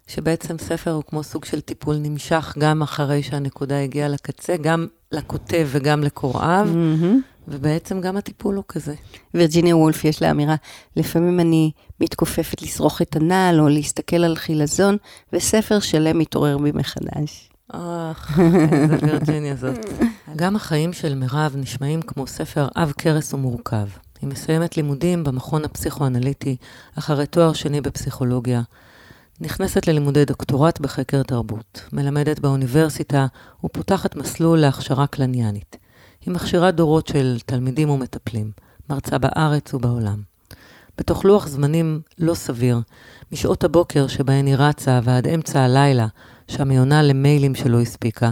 שבעצם 0.07 0.57
ספר 0.57 0.91
הוא 0.91 1.03
כמו 1.07 1.23
סוג 1.23 1.45
של 1.45 1.61
טיפול 1.61 1.95
נמשך 1.95 2.53
גם 2.59 2.81
אחרי 2.81 3.23
שהנקודה 3.23 3.79
הגיעה 3.79 4.07
לקצה, 4.07 4.57
גם 4.57 4.87
לכותב 5.11 5.67
וגם 5.71 6.03
לקוראיו, 6.03 6.65
מהמם. 6.65 7.21
ובעצם 7.47 8.01
גם 8.01 8.17
הטיפול 8.17 8.55
הוא 8.55 8.63
כזה. 8.67 8.95
וירג'יניה 9.33 9.77
וולף 9.77 10.03
יש 10.05 10.21
לה 10.21 10.31
אמירה, 10.31 10.55
לפעמים 10.95 11.39
אני 11.39 11.71
מתכופפת 11.99 12.61
לשרוך 12.61 13.01
את 13.01 13.15
הנעל 13.15 13.59
או 13.59 13.69
להסתכל 13.69 14.23
על 14.23 14.35
חילזון, 14.35 14.97
וספר 15.33 15.79
שלם 15.79 16.19
מתעורר 16.19 16.57
בי 16.57 16.71
מחדש. 16.73 17.49
אך, 17.71 18.39
איזה 18.71 18.97
וירג'יניה 19.01 19.55
זאת. 19.55 19.77
גם 20.35 20.55
החיים 20.55 20.93
של 20.93 21.15
מירב 21.15 21.55
נשמעים 21.55 22.01
כמו 22.01 22.27
ספר 22.27 22.67
עב 22.75 22.93
כרס 22.97 23.33
ומורכב. 23.33 23.87
היא 24.23 24.29
מסיימת 24.29 24.77
לימודים 24.77 25.23
במכון 25.23 25.65
הפסיכואנליטי, 25.65 26.55
אחרי 26.99 27.25
תואר 27.25 27.53
שני 27.53 27.81
בפסיכולוגיה. 27.81 28.61
נכנסת 29.41 29.87
ללימודי 29.87 30.25
דוקטורט 30.25 30.79
בחקר 30.79 31.23
תרבות, 31.23 31.81
מלמדת 31.93 32.39
באוניברסיטה 32.39 33.27
ופותחת 33.63 34.15
מסלול 34.15 34.59
להכשרה 34.59 35.07
קלניאנית. 35.07 35.77
היא 36.25 36.33
מכשירה 36.33 36.71
דורות 36.71 37.07
של 37.07 37.37
תלמידים 37.45 37.89
ומטפלים, 37.89 38.51
מרצה 38.89 39.17
בארץ 39.17 39.73
ובעולם. 39.73 40.21
בתוך 40.97 41.25
לוח 41.25 41.47
זמנים 41.47 42.01
לא 42.19 42.33
סביר, 42.33 42.81
משעות 43.31 43.63
הבוקר 43.63 44.07
שבהן 44.07 44.45
היא 44.45 44.55
רצה 44.57 44.99
ועד 45.03 45.27
אמצע 45.27 45.61
הלילה, 45.61 46.07
שם 46.47 46.69
היא 46.69 46.79
עונה 46.79 47.03
למיילים 47.03 47.55
שלא 47.55 47.81
הספיקה, 47.81 48.31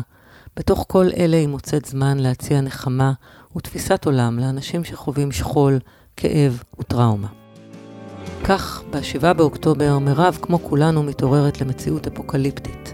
בתוך 0.57 0.85
כל 0.87 1.07
אלה 1.17 1.37
היא 1.37 1.47
מוצאת 1.47 1.85
זמן 1.85 2.19
להציע 2.19 2.61
נחמה 2.61 3.13
ותפיסת 3.55 4.05
עולם 4.05 4.39
לאנשים 4.39 4.83
שחווים 4.83 5.31
שכול, 5.31 5.79
כאב 6.17 6.63
וטראומה. 6.79 7.27
כך, 8.43 8.83
ב-7 8.89 9.33
באוקטובר, 9.33 9.99
מירב, 9.99 10.37
כמו 10.41 10.59
כולנו, 10.59 11.03
מתעוררת 11.03 11.61
למציאות 11.61 12.07
אפוקליפטית. 12.07 12.93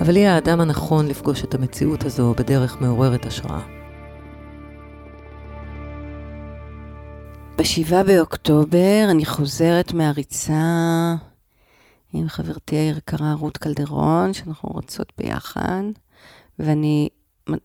אבל 0.00 0.16
היא 0.16 0.26
האדם 0.26 0.60
הנכון 0.60 1.08
לפגוש 1.08 1.44
את 1.44 1.54
המציאות 1.54 2.04
הזו 2.04 2.34
בדרך 2.38 2.80
מעוררת 2.80 3.26
השראה. 3.26 3.60
ב-7 7.56 8.02
באוקטובר 8.06 9.06
אני 9.10 9.24
חוזרת 9.24 9.92
מהריצה 9.92 11.14
עם 12.12 12.28
חברתי 12.28 12.76
היקרה 12.76 13.34
רות 13.34 13.56
קלדרון, 13.56 14.32
שאנחנו 14.32 14.68
רוצות 14.68 15.12
ביחד, 15.18 15.82
ואני 16.58 17.08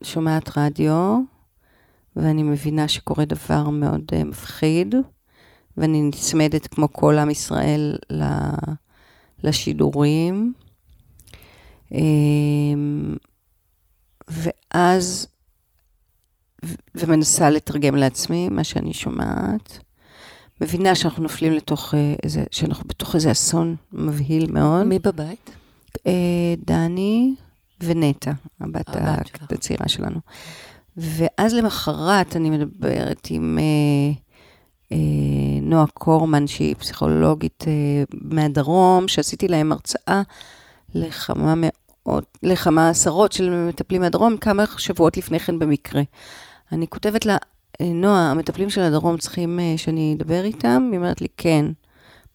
שומעת 0.02 0.58
רדיו, 0.58 1.20
ואני 2.16 2.42
מבינה 2.42 2.88
שקורה 2.88 3.24
דבר 3.24 3.68
מאוד 3.68 4.00
uh, 4.12 4.24
מפחיד, 4.24 4.94
ואני 5.76 6.02
נצמדת 6.02 6.66
כמו 6.66 6.92
כל 6.92 7.18
עם 7.18 7.30
ישראל 7.30 7.96
לשידורים. 9.42 10.52
אמ, 11.92 13.16
ואז, 14.28 15.26
ומנסה 16.94 17.50
לתרגם 17.50 17.96
לעצמי 17.96 18.48
מה 18.48 18.64
שאני 18.64 18.94
שומעת. 18.94 19.78
מבינה 20.60 20.94
שאנחנו 20.94 21.22
נופלים 21.22 21.52
לתוך 21.52 21.94
אה, 21.94 22.14
איזה, 22.22 22.44
שאנחנו 22.50 22.88
בתוך 22.88 23.14
איזה 23.14 23.32
אסון 23.32 23.76
מבהיל 23.92 24.52
מאוד. 24.52 24.86
מי 24.86 24.98
בבית? 24.98 25.50
אה, 26.06 26.54
דני 26.58 27.34
ונטע, 27.80 28.32
הבת 28.60 28.88
הצעירה 29.52 29.88
שלנו. 29.88 30.20
ואז 30.96 31.54
למחרת 31.54 32.36
אני 32.36 32.50
מדברת 32.50 33.26
עם 33.30 33.58
אה, 33.58 34.12
אה, 34.92 35.60
נועה 35.62 35.86
קורמן, 35.86 36.46
שהיא 36.46 36.74
פסיכולוגית 36.78 37.64
אה, 37.66 38.04
מהדרום, 38.20 39.08
שעשיתי 39.08 39.48
להם 39.48 39.72
הרצאה 39.72 40.22
לכמה 40.94 41.54
מאות, 41.56 42.38
לכמה 42.42 42.88
עשרות 42.88 43.32
של 43.32 43.66
מטפלים 43.68 44.00
מהדרום, 44.00 44.36
כמה 44.36 44.64
שבועות 44.78 45.16
לפני 45.16 45.40
כן 45.40 45.58
במקרה. 45.58 46.02
אני 46.72 46.88
כותבת 46.88 47.26
לה, 47.26 47.36
אה, 47.80 47.92
נועה, 47.92 48.30
המטפלים 48.30 48.70
של 48.70 48.80
הדרום 48.80 49.18
צריכים 49.18 49.60
אה, 49.60 49.74
שאני 49.76 50.14
אדבר 50.16 50.44
איתם? 50.44 50.88
היא 50.92 50.98
אומרת 50.98 51.20
לי, 51.20 51.28
כן. 51.36 51.66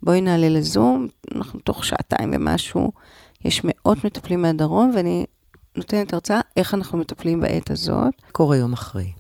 בואי 0.04 0.22
נעלה 0.22 0.50
לזום, 0.50 1.08
אנחנו 1.36 1.60
תוך 1.60 1.86
שעתיים 1.86 2.32
ומשהו, 2.36 2.92
יש 3.46 3.62
מאות 3.64 4.06
מטפלים 4.06 4.42
מהדרום, 4.42 4.92
ואני 4.96 5.26
נותנת 5.80 6.14
הרצאה 6.14 6.42
איך 6.58 6.74
אנחנו 6.74 6.98
מטפלים 6.98 7.42
בעת 7.42 7.72
הזאת. 7.72 8.14
קורה 8.32 8.58
יום 8.58 8.74
אחרי. 8.74 9.12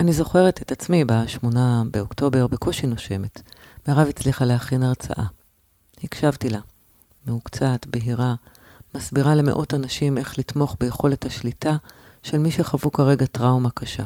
אני 0.00 0.12
זוכרת 0.12 0.62
את 0.62 0.72
עצמי 0.72 1.04
בשמונה 1.04 1.82
באוקטובר 1.90 2.46
בקושי 2.46 2.86
נושמת. 2.86 3.42
מירב 3.88 4.08
הצליחה 4.08 4.44
להכין 4.44 4.82
הרצאה. 4.82 5.24
הקשבתי 6.04 6.48
לה, 6.50 6.58
מהוקצעת, 7.26 7.86
בהירה, 7.86 8.34
מסבירה 8.94 9.34
למאות 9.34 9.74
אנשים 9.74 10.18
איך 10.18 10.38
לתמוך 10.38 10.76
ביכולת 10.80 11.26
השליטה 11.26 11.76
של 12.22 12.38
מי 12.38 12.50
שחוו 12.50 12.92
כרגע 12.92 13.26
טראומה 13.26 13.70
קשה. 13.70 14.04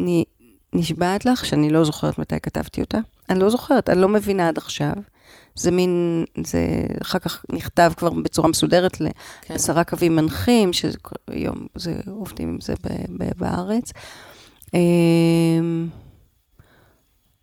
אני 0.00 0.24
נשבעת 0.72 1.24
לך 1.24 1.44
שאני 1.44 1.70
לא 1.70 1.84
זוכרת 1.84 2.18
מתי 2.18 2.40
כתבתי 2.40 2.80
אותה. 2.80 2.98
אני 3.30 3.38
לא 3.38 3.50
זוכרת, 3.50 3.88
אני 3.90 4.00
לא 4.00 4.08
מבינה 4.08 4.48
עד 4.48 4.58
עכשיו. 4.58 4.92
זה 5.56 5.70
מין, 5.70 6.24
זה 6.44 6.60
אחר 7.02 7.18
כך 7.18 7.44
נכתב 7.52 7.92
כבר 7.96 8.10
בצורה 8.10 8.48
מסודרת 8.48 8.96
כן. 8.96 9.04
לעשרה 9.50 9.84
כן. 9.84 9.96
קווים 9.96 10.16
מנחים, 10.16 10.72
שהיום 10.72 11.66
זה, 11.74 11.94
עובדים 12.10 12.48
עם 12.48 12.60
זה 12.60 12.74
ב, 12.84 12.88
ב, 13.18 13.30
בארץ. 13.36 13.92
אמ, 14.74 15.88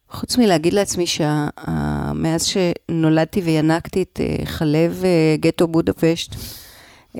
חוץ 0.09 0.37
מלהגיד 0.37 0.73
לעצמי 0.73 1.05
שמאז 1.07 2.43
שנולדתי 2.43 3.41
וינקתי 3.41 4.01
את 4.01 4.19
אה, 4.23 4.45
חלב 4.45 5.01
אה, 5.03 5.35
גטו 5.39 5.67
בודפשט, 5.67 6.35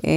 אה, 0.04 0.10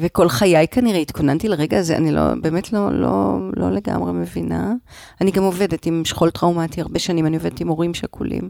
וכל 0.00 0.28
חיי 0.28 0.66
כנראה 0.68 0.98
התכוננתי 0.98 1.48
לרגע 1.48 1.78
הזה, 1.78 1.96
אני 1.96 2.12
לא, 2.12 2.22
באמת 2.42 2.72
לא, 2.72 2.92
לא, 2.92 3.38
לא 3.56 3.70
לגמרי 3.70 4.12
מבינה. 4.12 4.72
אני 5.20 5.30
גם 5.30 5.42
עובדת 5.42 5.86
עם 5.86 6.04
שכול 6.04 6.30
טראומטי 6.30 6.80
הרבה 6.80 6.98
שנים, 6.98 7.26
אני 7.26 7.36
עובדת 7.36 7.60
עם 7.60 7.68
הורים 7.68 7.94
שכולים 7.94 8.48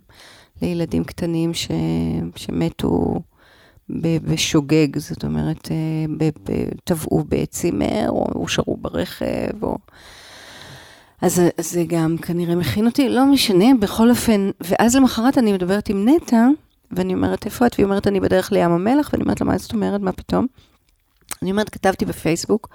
לילדים 0.62 1.04
קטנים 1.04 1.54
ש, 1.54 1.68
שמתו 2.36 3.20
בשוגג, 4.24 4.98
זאת 4.98 5.24
אומרת, 5.24 5.68
טבעו 6.84 7.24
בצימר, 7.28 8.06
או 8.08 8.26
הושארו 8.32 8.76
ברכב, 8.76 9.62
או... 9.62 9.78
אז 11.22 11.42
זה 11.60 11.84
גם 11.86 12.16
כנראה 12.22 12.54
מכין 12.54 12.86
אותי, 12.86 13.08
לא 13.08 13.26
משנה, 13.26 13.66
בכל 13.80 14.10
אופן, 14.10 14.50
ואז 14.60 14.96
למחרת 14.96 15.38
אני 15.38 15.52
מדברת 15.52 15.88
עם 15.88 16.08
נטע, 16.08 16.46
ואני 16.90 17.14
אומרת, 17.14 17.44
איפה 17.46 17.66
את? 17.66 17.74
והיא 17.78 17.84
אומרת, 17.84 18.06
אני 18.06 18.20
בדרך 18.20 18.52
לים 18.52 18.70
המלח, 18.70 19.10
ואני 19.12 19.22
אומרת 19.22 19.40
לה, 19.40 19.46
מה 19.46 19.58
זאת 19.58 19.72
אומרת, 19.72 20.00
מה 20.00 20.12
פתאום? 20.12 20.46
אני 21.42 21.50
אומרת, 21.50 21.68
כתבתי 21.68 22.04
בפייסבוק, 22.04 22.68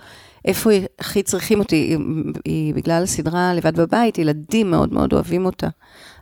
איפה 0.45 0.69
הכי 0.99 1.23
צריכים 1.23 1.60
אותי, 1.60 1.75
היא, 1.75 1.97
היא 2.45 2.73
בגלל 2.73 3.04
הסדרה 3.04 3.54
לבד 3.54 3.80
בבית, 3.80 4.17
ילדים 4.17 4.71
מאוד 4.71 4.93
מאוד 4.93 5.13
אוהבים 5.13 5.45
אותה. 5.45 5.67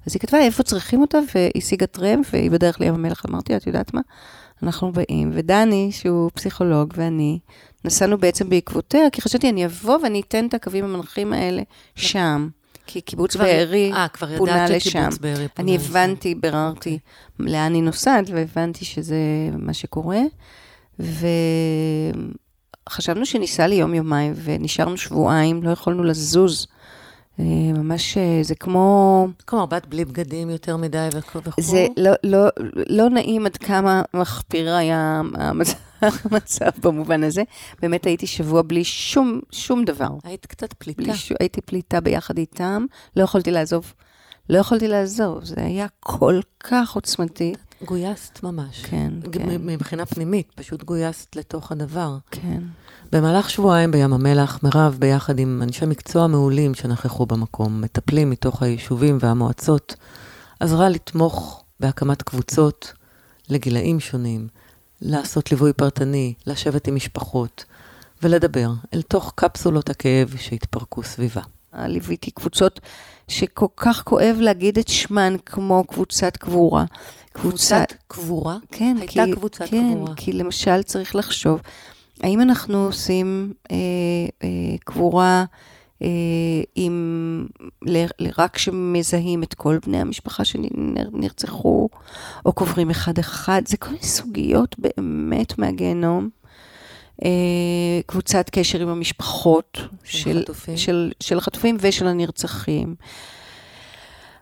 אז 0.05 0.13
היא 0.13 0.19
כתבה, 0.19 0.39
איפה 0.39 0.63
צריכים 0.63 1.01
אותה, 1.01 1.17
והשיגה 1.36 1.86
טרמפ, 1.86 2.27
והיא 2.34 2.51
בדרך 2.51 2.82
לים 2.82 2.93
המלח. 2.93 3.25
אמרתי, 3.29 3.55
את 3.55 3.67
יודעת 3.67 3.93
מה? 3.93 4.01
אנחנו 4.63 4.91
באים, 4.91 5.32
ודני, 5.34 5.89
שהוא 5.91 6.32
פסיכולוג, 6.34 6.93
ואני, 6.97 7.39
נסענו 7.86 8.17
בעצם 8.17 8.49
בעקבותיה, 8.49 9.10
כי 9.10 9.21
חשבתי, 9.21 9.49
אני 9.49 9.65
אבוא 9.65 9.97
ואני 10.03 10.21
אתן 10.27 10.47
את 10.47 10.53
הקווים 10.53 10.86
המנחים 10.86 11.34
האלה 11.34 11.62
שם. 11.95 12.49
כי 12.86 13.01
קיבוץ 13.01 13.36
בארי 13.36 13.91
אה, 13.93 14.08
פונה 14.38 14.69
לשם. 14.69 15.10
בארי 15.21 15.47
פונה 15.47 15.49
אני 15.60 15.75
הבנתי, 15.75 16.36
ביררתי 16.36 16.89
okay. 16.89 17.39
אוקיי. 17.39 17.51
לאן 17.51 17.73
היא 17.73 17.84
נוסעת, 17.84 18.29
והבנתי 18.29 18.86
שזה 18.86 19.17
מה 19.58 19.73
שקורה. 19.73 20.19
וחשבנו 22.87 23.25
שניסע 23.25 23.67
לי 23.67 23.75
יום-יומיים, 23.75 24.33
ונשארנו 24.43 24.97
שבועיים, 24.97 25.63
לא 25.63 25.69
יכולנו 25.69 26.03
לזוז. 26.03 26.67
אה, 27.39 27.45
ממש, 27.73 28.17
אה, 28.17 28.39
זה 28.41 28.55
כמו... 28.55 29.27
כמו 29.47 29.67
בת 29.67 29.85
בלי 29.85 30.05
בגדים 30.05 30.49
יותר 30.49 30.77
מדי 30.77 31.09
וכו'. 31.13 31.39
זה 31.59 31.87
לא, 31.97 32.11
לא, 32.23 32.47
לא 32.89 33.09
נעים 33.09 33.45
עד 33.45 33.57
כמה 33.57 34.01
מחפיר 34.13 34.75
היה 34.75 35.21
המצב 36.01 36.69
במובן 36.83 37.23
הזה. 37.23 37.43
באמת 37.81 38.05
הייתי 38.05 38.27
שבוע 38.27 38.61
בלי 38.61 38.83
שום, 38.83 39.39
שום 39.51 39.85
דבר. 39.85 40.09
היית 40.23 40.45
קצת 40.45 40.73
פליטה. 40.73 41.15
ש... 41.15 41.33
הייתי 41.39 41.61
פליטה 41.61 42.01
ביחד 42.01 42.37
איתם, 42.37 42.85
לא 43.15 43.23
יכולתי 43.23 43.51
לעזוב. 43.51 43.93
לא 44.49 44.57
יכולתי 44.57 44.87
לעזוב, 44.87 45.43
זה 45.43 45.55
היה 45.57 45.87
כל 45.99 46.39
כך 46.59 46.95
עוצמתי. 46.95 47.53
גויסת 47.85 48.43
ממש. 48.43 48.85
כן, 48.85 49.13
כן. 49.31 49.47
מבחינה 49.61 50.05
פנימית, 50.05 50.51
פשוט 50.55 50.83
גויסת 50.83 51.35
לתוך 51.35 51.71
הדבר. 51.71 52.17
כן. 52.31 52.63
במהלך 53.11 53.49
שבועיים 53.49 53.91
בים 53.91 54.13
המלח, 54.13 54.59
מירב 54.63 54.97
ביחד 54.99 55.39
עם 55.39 55.61
אנשי 55.63 55.85
מקצוע 55.85 56.27
מעולים 56.27 56.75
שנכחו 56.75 57.25
במקום, 57.25 57.81
מטפלים 57.81 58.29
מתוך 58.29 58.63
היישובים 58.63 59.17
והמועצות, 59.21 59.95
עזרה 60.59 60.89
לתמוך 60.89 61.63
בהקמת 61.79 62.21
קבוצות 62.21 62.93
לגילאים 63.49 63.99
שונים, 63.99 64.47
לעשות 65.01 65.51
ליווי 65.51 65.73
פרטני, 65.73 66.33
לשבת 66.47 66.87
עם 66.87 66.95
משפחות 66.95 67.65
ולדבר 68.23 68.69
אל 68.93 69.01
תוך 69.01 69.33
קפסולות 69.35 69.89
הכאב 69.89 70.33
שהתפרקו 70.37 71.03
סביבה. 71.03 71.41
ליוויתי 71.73 72.31
קבוצות 72.31 72.79
שכל 73.29 73.67
כך 73.77 74.03
כואב 74.03 74.37
להגיד 74.39 74.77
את 74.77 74.87
שמן, 74.87 75.35
כמו 75.45 75.83
קבוצת 75.87 76.37
קבורה. 76.37 76.85
קבוצת 77.33 77.93
קבורה? 78.07 78.57
כן. 78.71 78.95
הייתה 78.99 79.25
כי, 79.25 79.31
קבוצת 79.31 79.65
כן, 79.69 79.93
קבורה. 79.95 80.15
כי 80.15 80.33
למשל 80.33 80.83
צריך 80.83 81.15
לחשוב, 81.15 81.61
האם 82.21 82.41
אנחנו 82.41 82.85
עושים 82.85 83.53
אה, 83.71 83.75
אה, 84.43 84.77
קבורה 84.85 85.45
אה, 86.01 86.07
עם, 86.75 87.47
ל, 87.85 88.05
רק 88.37 88.53
כשמזהים 88.55 89.43
את 89.43 89.53
כל 89.53 89.77
בני 89.85 89.97
המשפחה 89.97 90.45
שנרצחו, 90.45 91.89
או 92.45 92.53
קוברים 92.53 92.89
אחד-אחד? 92.89 93.61
זה 93.65 93.77
כל 93.77 93.89
מיני 93.89 94.03
סוגיות 94.03 94.79
באמת 94.79 95.57
מהגיהנום. 95.57 96.29
אה, 97.25 97.29
קבוצת 98.05 98.49
קשר 98.51 98.82
עם 98.82 98.88
המשפחות 98.89 99.77
של, 100.03 100.43
של, 100.53 100.75
של, 100.75 101.12
של 101.19 101.38
החטופים 101.38 101.77
ושל 101.79 102.08
הנרצחים. 102.08 102.95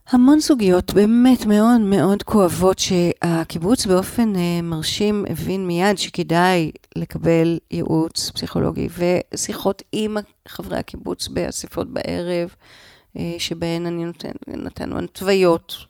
המון 0.09 0.39
סוגיות 0.39 0.93
באמת 0.93 1.45
מאוד 1.45 1.81
מאוד 1.81 2.23
כואבות 2.23 2.79
שהקיבוץ 2.79 3.85
באופן 3.85 4.33
uh, 4.35 4.37
מרשים 4.63 5.25
הבין 5.29 5.67
מיד 5.67 5.97
שכדאי 5.97 6.71
לקבל 6.95 7.59
ייעוץ 7.71 8.31
פסיכולוגי 8.31 8.87
ושיחות 8.97 9.83
עם 9.91 10.17
חברי 10.47 10.77
הקיבוץ 10.77 11.27
באספות 11.27 11.87
בערב, 11.87 12.55
uh, 13.15 13.19
שבהן 13.37 13.85
אני 13.85 14.05
נותן, 14.05 14.31
נתנו 14.47 14.99
התוויות. 14.99 15.86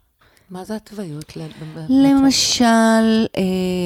מה 0.50 0.64
זה 0.64 0.76
התוויות? 0.76 1.38
למשל, 1.90 3.26
uh, 3.26 3.40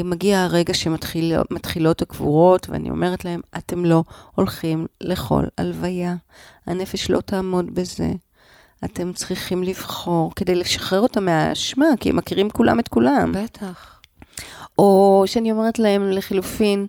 מגיע 0.04 0.42
הרגע 0.42 0.74
שמתחילות 0.74 2.02
הקבורות, 2.02 2.70
ואני 2.70 2.90
אומרת 2.90 3.26
להם, 3.26 3.42
אתם 3.58 3.86
לא 3.86 4.04
הולכים 4.36 4.88
לכל 5.02 5.44
הלוויה. 5.58 6.16
הנפש 6.68 7.10
לא 7.10 7.22
תעמוד 7.22 7.76
בזה. 7.76 8.12
אתם 8.86 9.14
צריכים 9.14 9.64
לבחור 9.64 10.32
כדי 10.36 10.56
לשחרר 10.56 11.00
אותם 11.00 11.26
מהאשמה, 11.26 11.86
כי 12.00 12.10
הם 12.10 12.16
מכירים 12.16 12.50
כולם 12.50 12.80
את 12.80 12.88
כולם. 12.88 13.32
בטח. 13.44 14.02
או 14.78 15.24
שאני 15.26 15.52
אומרת 15.52 15.80
להם 15.80 16.12
לחילופין, 16.12 16.88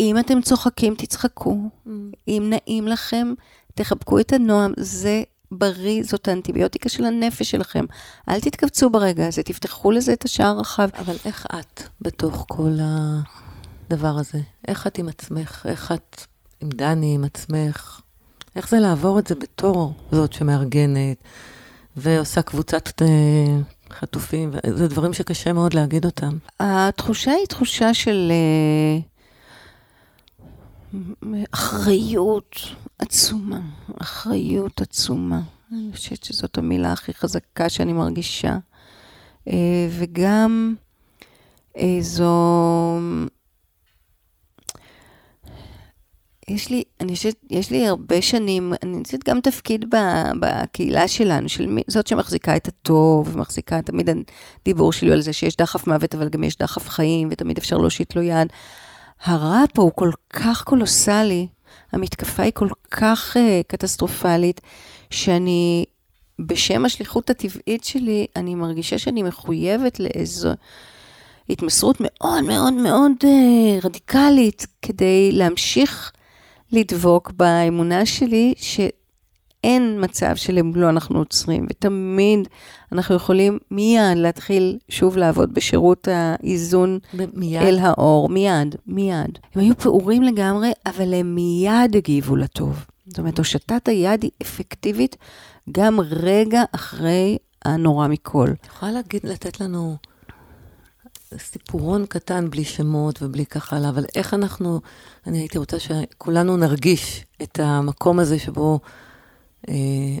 אם 0.00 0.18
אתם 0.18 0.40
צוחקים, 0.40 0.94
תצחקו. 0.94 1.56
Mm. 1.86 1.90
אם 2.28 2.50
נעים 2.50 2.88
לכם, 2.88 3.34
תחבקו 3.74 4.20
את 4.20 4.32
הנועם. 4.32 4.72
זה 4.76 5.22
בריא, 5.52 6.02
זאת 6.02 6.28
האנטיביוטיקה 6.28 6.88
של 6.88 7.04
הנפש 7.04 7.50
שלכם. 7.50 7.84
אל 8.28 8.40
תתכווצו 8.40 8.90
ברגע 8.90 9.26
הזה, 9.26 9.42
תפתחו 9.42 9.90
לזה 9.90 10.12
את 10.12 10.24
השער 10.24 10.46
הרחב. 10.56 10.88
אבל 10.98 11.16
איך 11.24 11.46
את 11.46 11.82
בתוך 12.00 12.44
כל 12.48 12.76
הדבר 12.80 14.18
הזה? 14.18 14.40
איך 14.68 14.86
את 14.86 14.98
עם 14.98 15.08
עצמך? 15.08 15.66
איך 15.68 15.92
את 15.92 16.26
עם 16.60 16.68
דני, 16.68 17.14
עם 17.14 17.24
עצמך? 17.24 18.00
איך 18.56 18.68
זה 18.68 18.78
לעבור 18.78 19.18
את 19.18 19.26
זה 19.26 19.34
בתור 19.34 19.92
זאת 20.12 20.32
שמארגנת 20.32 21.16
ועושה 21.96 22.42
קבוצת 22.42 23.02
אה, 23.02 23.06
חטופים? 23.90 24.52
זה 24.74 24.88
דברים 24.88 25.12
שקשה 25.12 25.52
מאוד 25.52 25.74
להגיד 25.74 26.04
אותם. 26.04 26.38
התחושה 26.60 27.30
היא 27.30 27.46
תחושה 27.46 27.94
של 27.94 28.32
אה, 28.32 28.98
אחריות 31.52 32.56
עצומה, 32.98 33.60
אחריות 34.00 34.80
עצומה. 34.80 35.40
אני 35.72 35.92
חושבת 35.92 36.24
שזאת 36.24 36.58
המילה 36.58 36.92
הכי 36.92 37.14
חזקה 37.14 37.68
שאני 37.68 37.92
מרגישה. 37.92 38.58
אה, 39.48 39.88
וגם 39.90 40.74
זו 42.00 42.98
יש 46.48 46.70
לי, 46.70 46.82
אני 47.00 47.14
חושבת, 47.14 47.34
יש 47.50 47.70
לי 47.70 47.86
הרבה 47.86 48.22
שנים, 48.22 48.72
אני 48.82 49.04
חושבת 49.04 49.28
גם 49.28 49.40
תפקיד 49.40 49.94
בקהילה 50.40 51.08
שלנו, 51.08 51.48
של 51.48 51.66
מי, 51.66 51.82
זאת 51.86 52.06
שמחזיקה 52.06 52.56
את 52.56 52.68
הטוב, 52.68 53.36
ומחזיקה 53.36 53.82
תמיד 53.82 54.08
הדיבור 54.62 54.92
שלי 54.92 55.12
על 55.12 55.20
זה 55.20 55.32
שיש 55.32 55.56
דחף 55.56 55.86
מוות, 55.86 56.14
אבל 56.14 56.28
גם 56.28 56.44
יש 56.44 56.56
דחף 56.56 56.88
חיים, 56.88 57.28
ותמיד 57.30 57.58
אפשר 57.58 57.76
להושיט 57.78 58.16
לו 58.16 58.22
יד. 58.22 58.48
הרע 59.24 59.64
פה 59.74 59.82
הוא 59.82 59.92
כל 59.94 60.10
כך 60.30 60.64
קולוסלי, 60.64 61.46
המתקפה 61.92 62.42
היא 62.42 62.52
כל 62.54 62.68
כך 62.90 63.36
uh, 63.36 63.40
קטסטרופלית, 63.66 64.60
שאני, 65.10 65.84
בשם 66.38 66.84
השליחות 66.84 67.30
הטבעית 67.30 67.84
שלי, 67.84 68.26
אני 68.36 68.54
מרגישה 68.54 68.98
שאני 68.98 69.22
מחויבת 69.22 70.00
לאיזו 70.00 70.50
התמסרות 71.50 71.96
מאוד 72.00 72.44
מאוד 72.44 72.72
מאוד 72.72 73.12
uh, 73.22 73.26
רדיקלית, 73.84 74.66
כדי 74.82 75.32
להמשיך 75.32 76.12
לדבוק 76.72 77.30
באמונה 77.30 78.06
שלי 78.06 78.54
שאין 79.62 80.04
מצב 80.04 80.36
שלמולו 80.36 80.88
אנחנו 80.88 81.18
עוצרים, 81.18 81.66
ותמיד 81.70 82.48
אנחנו 82.92 83.14
יכולים 83.14 83.58
מיד 83.70 84.16
להתחיל 84.16 84.78
שוב 84.88 85.16
לעבוד 85.16 85.54
בשירות 85.54 86.08
האיזון 86.10 86.98
מיד. 87.34 87.62
אל 87.62 87.78
האור, 87.78 88.28
מיד, 88.28 88.76
מיד. 88.86 89.38
הם 89.54 89.60
היו 89.60 89.76
פעורים 89.78 90.22
לגמרי, 90.22 90.72
אבל 90.86 91.14
הם 91.14 91.34
מיד 91.34 91.96
הגיבו 91.96 92.36
לטוב. 92.36 92.84
זאת 93.06 93.18
אומרת, 93.18 93.38
הושטת 93.38 93.88
היד 93.88 94.22
היא 94.22 94.30
אפקטיבית 94.42 95.16
גם 95.72 96.00
רגע 96.00 96.62
אחרי 96.72 97.38
הנורא 97.64 98.08
מכל. 98.08 98.48
יכולה 98.66 98.92
להגיד, 98.92 99.20
לתת 99.24 99.60
לנו 99.60 99.96
סיפורון 101.38 102.06
קטן, 102.06 102.50
בלי 102.50 102.64
שמות 102.64 103.22
ובלי 103.22 103.46
ככה 103.46 103.76
הלאה, 103.76 103.88
אבל 103.88 104.04
איך 104.14 104.34
אנחנו, 104.34 104.80
אני 105.26 105.38
הייתי 105.38 105.58
רוצה 105.58 105.76
שכולנו 105.78 106.56
נרגיש 106.56 107.24
את 107.42 107.60
המקום 107.62 108.18
הזה 108.18 108.38
שבו 108.38 108.80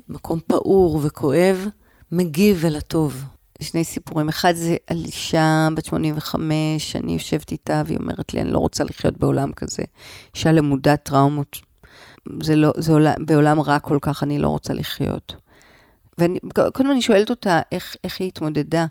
מקום 0.08 0.40
פעור 0.46 1.00
וכואב, 1.02 1.66
מגיב 2.12 2.64
אל 2.66 2.76
הטוב. 2.76 3.24
שני 3.62 3.84
סיפורים. 3.84 4.28
אחד 4.28 4.54
זה 4.54 4.76
על 4.86 5.04
אישה 5.04 5.68
בת 5.74 5.84
85, 5.84 6.96
אני 6.96 7.12
יושבת 7.12 7.52
איתה 7.52 7.82
והיא 7.86 7.98
אומרת 7.98 8.34
לי, 8.34 8.40
אני 8.40 8.50
לא 8.50 8.58
רוצה 8.58 8.84
לחיות 8.84 9.18
בעולם 9.18 9.52
כזה. 9.52 9.82
אישה 10.34 10.52
למודת 10.52 11.02
טראומות. 11.02 11.58
זה 12.42 12.56
לא, 12.56 12.72
זה 12.76 12.92
עולם, 12.92 13.14
בעולם 13.26 13.60
רע 13.60 13.78
כל 13.78 13.98
כך, 14.02 14.22
אני 14.22 14.38
לא 14.38 14.48
רוצה 14.48 14.72
לחיות. 14.72 15.34
וקודם 16.18 16.90
אני 16.90 17.02
שואלת 17.02 17.30
אותה 17.30 17.60
איך, 17.72 17.96
איך 18.04 18.20
היא 18.20 18.28
התמודדה. 18.28 18.86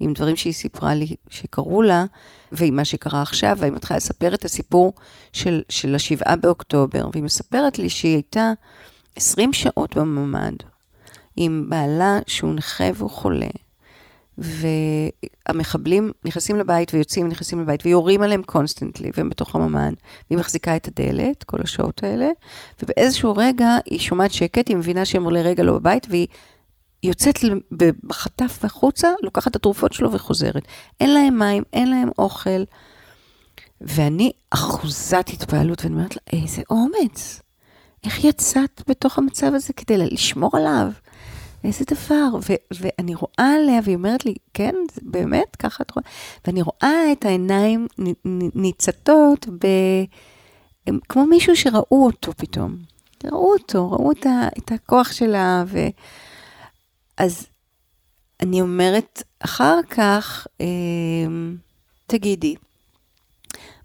עם 0.00 0.12
דברים 0.12 0.36
שהיא 0.36 0.52
סיפרה 0.52 0.94
לי 0.94 1.16
שקרו 1.30 1.82
לה, 1.82 2.04
ועם 2.52 2.76
מה 2.76 2.84
שקרה 2.84 3.22
עכשיו, 3.22 3.56
והיא 3.60 3.72
מתחילה 3.72 3.96
לספר 3.96 4.34
את 4.34 4.44
הסיפור 4.44 4.92
של, 5.32 5.62
של 5.68 5.94
השבעה 5.94 6.36
באוקטובר, 6.36 7.08
והיא 7.12 7.22
מספרת 7.22 7.78
לי 7.78 7.88
שהיא 7.88 8.14
הייתה 8.14 8.52
20 9.16 9.52
שעות 9.52 9.96
בממ"ד, 9.96 10.56
עם 11.36 11.66
בעלה 11.68 12.18
שהוא 12.26 12.54
נכה 12.54 12.84
והוא 12.94 13.10
חולה, 13.10 13.48
והמחבלים 14.38 16.12
נכנסים 16.24 16.56
לבית 16.56 16.94
ויוצאים, 16.94 17.28
נכנסים 17.28 17.60
לבית, 17.60 17.86
ויורים 17.86 18.22
עליהם 18.22 18.42
constantly, 18.42 19.10
והם 19.16 19.28
בתוך 19.30 19.54
הממ"ד, 19.54 19.92
והיא 20.30 20.38
מחזיקה 20.38 20.76
את 20.76 20.88
הדלת, 20.88 21.44
כל 21.44 21.58
השעות 21.62 22.02
האלה, 22.04 22.28
ובאיזשהו 22.82 23.34
רגע 23.36 23.76
היא 23.86 23.98
שומעת 23.98 24.32
שקט, 24.32 24.68
היא 24.68 24.76
מבינה 24.76 25.04
שהם 25.04 25.24
כרגע 25.24 25.62
לא 25.62 25.72
בבית, 25.72 26.06
והיא 26.10 26.26
יוצאת 27.02 27.38
בחטף 28.04 28.64
החוצה, 28.64 29.08
לוקחת 29.22 29.50
את 29.50 29.56
התרופות 29.56 29.92
שלו 29.92 30.12
וחוזרת. 30.12 30.62
אין 31.00 31.14
להם 31.14 31.38
מים, 31.38 31.62
אין 31.72 31.90
להם 31.90 32.08
אוכל. 32.18 32.64
ואני 33.80 34.32
אחוזת 34.50 35.30
התפעלות, 35.32 35.82
ואני 35.84 35.94
אומרת 35.94 36.16
לה, 36.16 36.40
איזה 36.40 36.62
אומץ. 36.70 37.40
איך 38.04 38.24
יצאת 38.24 38.82
בתוך 38.88 39.18
המצב 39.18 39.54
הזה 39.54 39.72
כדי 39.72 39.96
לשמור 39.96 40.50
עליו? 40.56 40.86
איזה 41.64 41.84
דבר. 41.90 42.38
ו- 42.48 42.76
ואני 42.80 43.14
רואה 43.14 43.54
עליה, 43.54 43.80
והיא 43.84 43.96
אומרת 43.96 44.26
לי, 44.26 44.34
כן, 44.54 44.74
באמת, 45.02 45.56
ככה 45.56 45.84
את 45.84 45.90
רואה? 45.90 46.06
ואני 46.46 46.62
רואה 46.62 47.12
את 47.12 47.24
העיניים 47.24 47.86
ניצתות 48.54 49.46
ב... 49.48 49.66
כמו 51.08 51.26
מישהו 51.26 51.56
שראו 51.56 52.06
אותו 52.06 52.32
פתאום. 52.32 52.76
ראו 53.24 53.52
אותו, 53.52 53.90
ראו 53.90 54.12
את, 54.12 54.26
ה- 54.26 54.48
את 54.58 54.72
הכוח 54.72 55.12
שלה, 55.12 55.64
ו... 55.66 55.78
אז 57.18 57.46
אני 58.40 58.60
אומרת, 58.60 59.22
אחר 59.40 59.78
כך, 59.90 60.46
אה, 60.60 60.66
תגידי, 62.06 62.54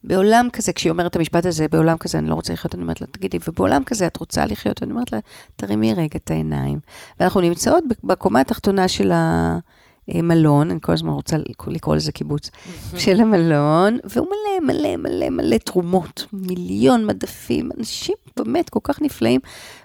בעולם 0.04 0.48
כזה, 0.54 0.74
כשהיא 0.74 0.92
אומרת 0.92 1.12
את 1.12 1.16
המשפט 1.16 1.46
הזה, 1.46 1.68
בעולם 1.68 1.98
כזה 1.98 2.18
אני 2.18 2.30
לא 2.30 2.36
רוצה 2.36 2.54
לחיות, 2.54 2.76
אני 2.76 2.82
אומרת 2.82 3.02
לה, 3.02 3.08
תגידי, 3.08 3.38
ובעולם 3.48 3.84
כזה 3.84 4.08
את 4.08 4.18
רוצה 4.18 4.46
לחיות? 4.46 4.84
אני 4.84 4.92
אומרת 4.92 5.12
לה, 5.12 5.20
תרימי 5.56 5.94
רגע 5.94 6.16
את 6.16 6.32
העיניים. 6.32 6.80
ואנחנו 7.20 7.42
נמצאות 7.42 7.84
בקומה 8.04 8.40
התחתונה 8.40 8.88
של 8.88 9.12
ה... 9.12 9.58
מלון, 10.16 10.72
אני 10.72 10.80
כל 10.82 10.92
הזמן 10.92 11.12
רוצה 11.12 11.38
לקרוא 11.68 11.96
לזה 11.96 12.12
קיבוץ, 12.12 12.50
של 12.98 13.22
המלון, 13.22 13.98
והוא 14.04 14.28
מלא, 14.28 14.74
מלא, 14.74 14.98
מלא, 14.98 15.30
מלא 15.30 15.58
תרומות, 15.58 16.26
מיליון 16.34 17.06
מדפים, 17.06 17.70
אנשים 17.78 18.16
באמת 18.38 18.70
כל 18.70 18.80
כך 18.84 19.02
נפלאים, 19.02 19.40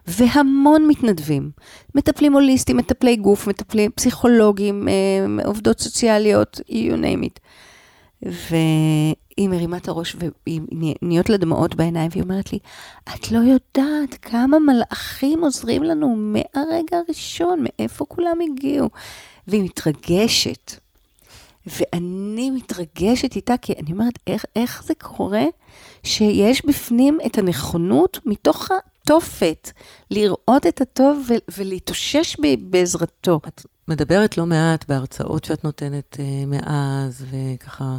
והמון 0.07 0.87
מתנדבים. 0.88 1.50
מטפלים 1.94 2.33
הוליסטים, 2.33 2.77
מטפלי 2.77 3.16
גוף, 3.16 3.46
מטפלים 3.46 3.90
פסיכולוגים, 3.90 4.88
אה, 4.88 5.44
עובדות 5.44 5.81
סוציאליות, 5.81 6.61
you 6.68 6.92
name 6.92 7.24
it. 7.24 7.40
והיא 9.38 9.49
מרימה 9.49 9.77
את 9.77 9.88
הראש 9.88 10.16
ונהיות 10.47 11.29
לה 11.29 11.37
דמעות 11.37 11.75
בעיניים, 11.75 12.11
והיא 12.12 12.23
אומרת 12.23 12.53
לי, 12.53 12.59
את 13.14 13.31
לא 13.31 13.38
יודעת 13.38 14.14
כמה 14.23 14.59
מלאכים 14.59 15.44
עוזרים 15.44 15.83
לנו 15.83 16.16
מהרגע 16.16 16.99
הראשון, 17.07 17.64
מאיפה 17.64 18.05
כולם 18.05 18.38
הגיעו. 18.40 18.88
והיא 19.47 19.64
מתרגשת. 19.64 20.73
ואני 21.66 22.51
מתרגשת 22.51 23.37
איתה, 23.37 23.57
כי 23.57 23.73
אני 23.73 23.92
אומרת, 23.92 24.18
איך, 24.27 24.44
איך 24.57 24.85
זה 24.85 24.94
קורה 24.94 25.44
שיש 26.03 26.66
בפנים 26.66 27.18
את 27.27 27.38
הנכונות 27.38 28.18
מתוך 28.27 28.68
התופת, 28.70 29.70
לראות 30.11 30.66
את 30.68 30.81
הטוב 30.81 31.29
ולהתאושש 31.59 32.37
בעזרתו. 32.61 33.40
את 33.49 33.66
מדברת 33.88 34.38
לא 34.38 34.47
מעט 34.47 34.85
בהרצאות 34.88 35.44
שאת 35.44 35.64
נותנת 35.64 36.16
uh, 36.16 36.47
מאז, 36.47 37.25
וככה, 37.31 37.99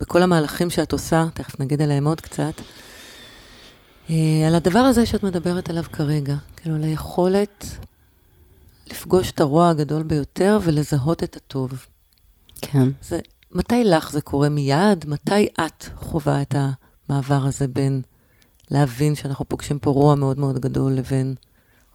בכל 0.00 0.22
המהלכים 0.22 0.70
שאת 0.70 0.92
עושה, 0.92 1.26
תכף 1.34 1.60
נגיד 1.60 1.82
עליהם 1.82 2.06
עוד 2.06 2.20
קצת, 2.20 2.54
uh, 4.08 4.12
על 4.46 4.54
הדבר 4.54 4.78
הזה 4.78 5.06
שאת 5.06 5.22
מדברת 5.22 5.70
עליו 5.70 5.84
כרגע, 5.92 6.34
כאילו, 6.56 6.76
על 6.76 6.84
היכולת 6.84 7.64
לפגוש 8.90 9.30
את 9.30 9.40
הרוע 9.40 9.68
הגדול 9.68 10.02
ביותר 10.02 10.58
ולזהות 10.62 11.22
את 11.22 11.36
הטוב. 11.36 11.86
כן. 12.60 12.88
זה, 13.02 13.20
מתי 13.52 13.84
לך 13.84 14.12
זה 14.12 14.20
קורה 14.20 14.48
מיד? 14.48 15.04
מתי 15.08 15.48
את 15.66 15.84
חווה 15.96 16.42
את 16.42 16.54
המעבר 17.08 17.44
הזה 17.46 17.68
בין 17.68 18.02
להבין 18.70 19.14
שאנחנו 19.14 19.44
פוגשים 19.44 19.78
פה 19.78 19.90
רוע 19.90 20.14
מאוד 20.14 20.38
מאוד 20.38 20.58
גדול 20.58 20.92
לבין, 20.92 21.34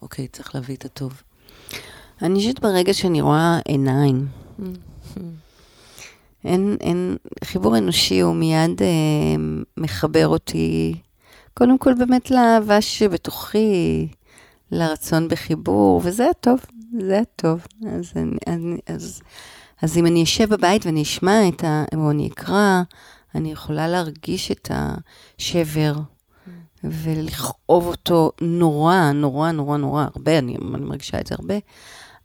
אוקיי, 0.02 0.28
צריך 0.28 0.54
להביא 0.54 0.76
את 0.76 0.84
הטוב? 0.84 1.22
אני 2.22 2.38
חושבת 2.38 2.60
ברגע 2.60 2.94
שאני 2.94 3.20
רואה 3.20 3.58
עיניים. 3.64 4.26
אין, 6.44 6.76
אין, 6.80 7.16
חיבור 7.44 7.78
אנושי 7.78 8.20
הוא 8.20 8.34
מיד 8.34 8.82
אה, 8.82 8.86
מחבר 9.76 10.28
אותי, 10.28 10.94
קודם 11.54 11.78
כל 11.78 11.94
באמת 11.94 12.30
לאהבה 12.30 12.80
שבתוכי, 12.80 14.08
לרצון 14.72 15.28
בחיבור, 15.28 16.00
וזה 16.04 16.30
הטוב, 16.30 16.60
זה 17.00 17.18
הטוב. 17.18 17.66
אז, 17.86 18.12
אני, 18.16 18.36
אני, 18.46 18.78
אז, 18.86 19.22
אז 19.82 19.96
אם 19.96 20.06
אני 20.06 20.22
אשב 20.22 20.54
בבית 20.54 20.86
ואני 20.86 21.02
אשמע 21.02 21.48
את 21.48 21.64
ה... 21.64 21.84
או 21.94 22.10
אני 22.10 22.28
אקרא, 22.28 22.82
אני 23.34 23.52
יכולה 23.52 23.88
להרגיש 23.88 24.50
את 24.50 24.70
השבר 24.70 25.94
ולכאוב 26.84 27.86
אותו 27.86 28.32
נורא, 28.40 29.12
נורא, 29.14 29.50
נורא, 29.50 29.76
נורא, 29.76 30.06
הרבה, 30.14 30.38
אני, 30.38 30.56
אני 30.56 30.84
מרגישה 30.84 31.20
את 31.20 31.26
זה 31.26 31.34
הרבה, 31.38 31.54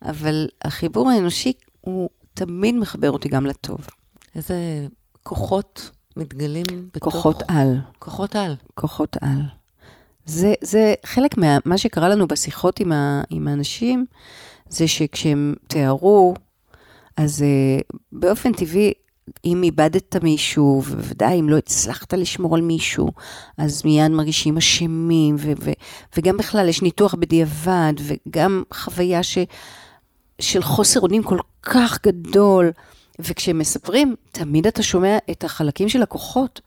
אבל 0.02 0.48
החיבור 0.62 1.10
האנושי 1.10 1.54
הוא 1.82 2.10
תמיד 2.34 2.76
מחבר 2.76 3.12
אותי 3.12 3.30
גם 3.30 3.46
לטוב. 3.46 3.88
איזה 4.36 4.88
כוחות 5.24 5.90
מתגלים 6.18 6.66
בתוך... 6.94 7.14
כוחות 7.14 7.44
על. 7.48 7.78
כוחות 8.00 8.36
על. 8.36 8.56
כוחות 8.74 9.18
על. 9.22 9.42
זה, 10.26 10.54
זה 10.62 10.94
חלק 11.06 11.36
מה 11.66 11.78
שקרה 11.78 12.10
לנו 12.10 12.28
בשיחות 12.28 12.80
עם, 12.80 12.92
ה, 12.92 13.22
עם 13.30 13.48
האנשים, 13.48 14.06
זה 14.70 14.88
שכשהם 14.88 15.56
תיארו, 15.68 16.34
אז 17.18 17.42
uh, 17.42 17.98
באופן 18.12 18.54
טבעי, 18.54 18.94
אם 19.46 19.64
איבדת 19.64 20.16
מישהו, 20.24 20.82
ובוודאי 20.86 21.40
אם 21.40 21.50
לא 21.50 21.58
הצלחת 21.58 22.14
לשמור 22.14 22.56
על 22.56 22.62
מישהו, 22.62 23.12
אז 23.58 23.86
מיד 23.86 24.12
מרגישים 24.12 24.58
אשמים, 24.58 25.36
ו- 25.40 25.52
ו- 25.62 25.72
וגם 26.18 26.38
בכלל 26.38 26.70
יש 26.70 26.82
ניתוח 26.82 27.16
בדיעבד, 27.16 27.94
וגם 28.00 28.64
חוויה 28.74 29.24
ש- 29.24 29.38
של 30.40 30.64
חוסר 30.64 31.00
אונים 31.00 31.24
כל 31.24 31.38
כך 31.64 32.00
גדול. 32.04 32.72
וכשהם 33.20 33.60
מספרים, 33.60 34.16
תמיד 34.32 34.68
אתה 34.68 34.84
שומע 34.84 35.18
את 35.32 35.44
החלקים 35.44 35.90
של 35.90 36.02
הכוחות. 36.02 36.62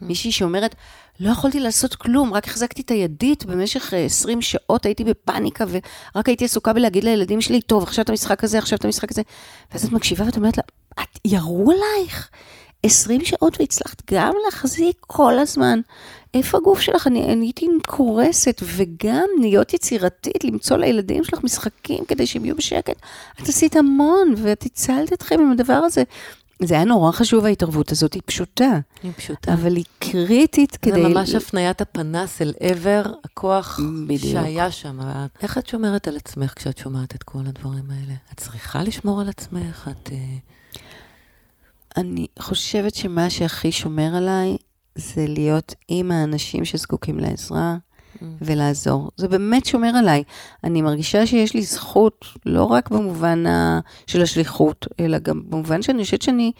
מישהי 0.00 0.32
שאומרת, 0.32 0.74
לא 1.20 1.30
יכולתי 1.30 1.60
לעשות 1.60 1.94
כלום, 1.94 2.34
רק 2.34 2.48
החזקתי 2.48 2.82
את 2.82 2.90
הידית 2.90 3.44
במשך 3.44 3.94
20 3.96 4.38
אה, 4.38 4.42
שעות, 4.42 4.86
הייתי 4.86 5.04
בפאניקה, 5.04 5.64
ורק 5.68 6.28
הייתי 6.28 6.44
עסוקה 6.44 6.72
בלהגיד 6.72 7.04
לילדים 7.04 7.40
שלי, 7.40 7.60
טוב, 7.60 7.82
עכשיו 7.82 8.04
את 8.04 8.10
המשחק 8.10 8.44
הזה, 8.44 8.58
עכשיו 8.58 8.78
את 8.78 8.84
המשחק 8.84 9.10
הזה. 9.10 9.22
ואז 9.72 9.84
את 9.84 9.92
מקשיבה 9.92 10.24
ואת 10.24 10.36
אומרת 10.36 10.56
לה, 10.56 10.62
את 11.00 11.18
ירו 11.24 11.70
עלייך 11.70 12.30
20 12.82 13.24
שעות 13.24 13.60
והצלחת 13.60 14.02
גם 14.10 14.34
להחזיק 14.44 14.96
כל 15.00 15.38
הזמן. 15.38 15.80
איפה 16.34 16.58
הגוף 16.58 16.80
שלך? 16.80 17.06
אני, 17.06 17.32
אני 17.32 17.46
הייתי 17.46 17.66
קורסת, 17.86 18.62
וגם 18.76 19.28
להיות 19.40 19.74
יצירתית, 19.74 20.44
למצוא 20.44 20.76
לילדים 20.76 21.24
שלך 21.24 21.44
משחקים 21.44 22.04
כדי 22.08 22.26
שהם 22.26 22.44
יהיו 22.44 22.56
בשקט. 22.56 22.96
את 23.42 23.48
עשית 23.48 23.76
המון, 23.76 24.34
ואת 24.36 24.62
הצלת 24.62 25.12
אתכם 25.12 25.40
עם 25.40 25.52
הדבר 25.52 25.72
הזה. 25.72 26.02
זה 26.62 26.74
היה 26.74 26.84
נורא 26.84 27.12
חשוב, 27.12 27.44
ההתערבות 27.44 27.92
הזאת, 27.92 28.14
היא 28.14 28.22
פשוטה. 28.26 28.78
היא 29.02 29.12
פשוטה. 29.16 29.52
אבל 29.52 29.76
היא 29.76 29.84
קריטית 29.98 30.76
כדי... 30.76 31.02
זה 31.02 31.08
ממש 31.08 31.34
הפניית 31.34 31.80
הפנס 31.80 32.42
אל 32.42 32.52
עבר 32.60 33.02
הכוח 33.24 33.80
בדיוק. 34.06 34.32
שהיה 34.32 34.70
שם. 34.70 34.98
איך 35.42 35.58
את 35.58 35.66
שומרת 35.66 36.08
על 36.08 36.16
עצמך 36.16 36.52
כשאת 36.56 36.78
שומעת 36.78 37.14
את 37.14 37.22
כל 37.22 37.38
הדברים 37.46 37.84
האלה? 37.90 38.14
את 38.32 38.40
צריכה 38.40 38.82
לשמור 38.82 39.20
על 39.20 39.28
עצמך? 39.28 39.90
את... 39.92 40.10
אני 41.96 42.26
חושבת 42.38 42.94
שמה 42.94 43.30
שהכי 43.30 43.72
שומר 43.72 44.16
עליי 44.16 44.56
זה 44.94 45.26
להיות 45.28 45.74
עם 45.88 46.10
האנשים 46.10 46.64
שזקוקים 46.64 47.20
לעזרה 47.20 47.76
mm. 47.76 48.24
ולעזור. 48.40 49.10
זה 49.16 49.28
באמת 49.28 49.66
שומר 49.66 49.88
עליי. 49.96 50.22
אני 50.64 50.82
מרגישה 50.82 51.26
שיש 51.26 51.54
לי 51.54 51.62
זכות, 51.62 52.24
לא 52.46 52.64
רק 52.64 52.90
במובן 52.90 53.46
ה... 53.46 53.80
של 54.06 54.22
השליחות, 54.22 54.86
אלא 55.00 55.18
גם 55.18 55.42
במובן 55.48 55.82
שאני 55.82 56.04
חושבת 56.04 56.22
שאני, 56.22 56.52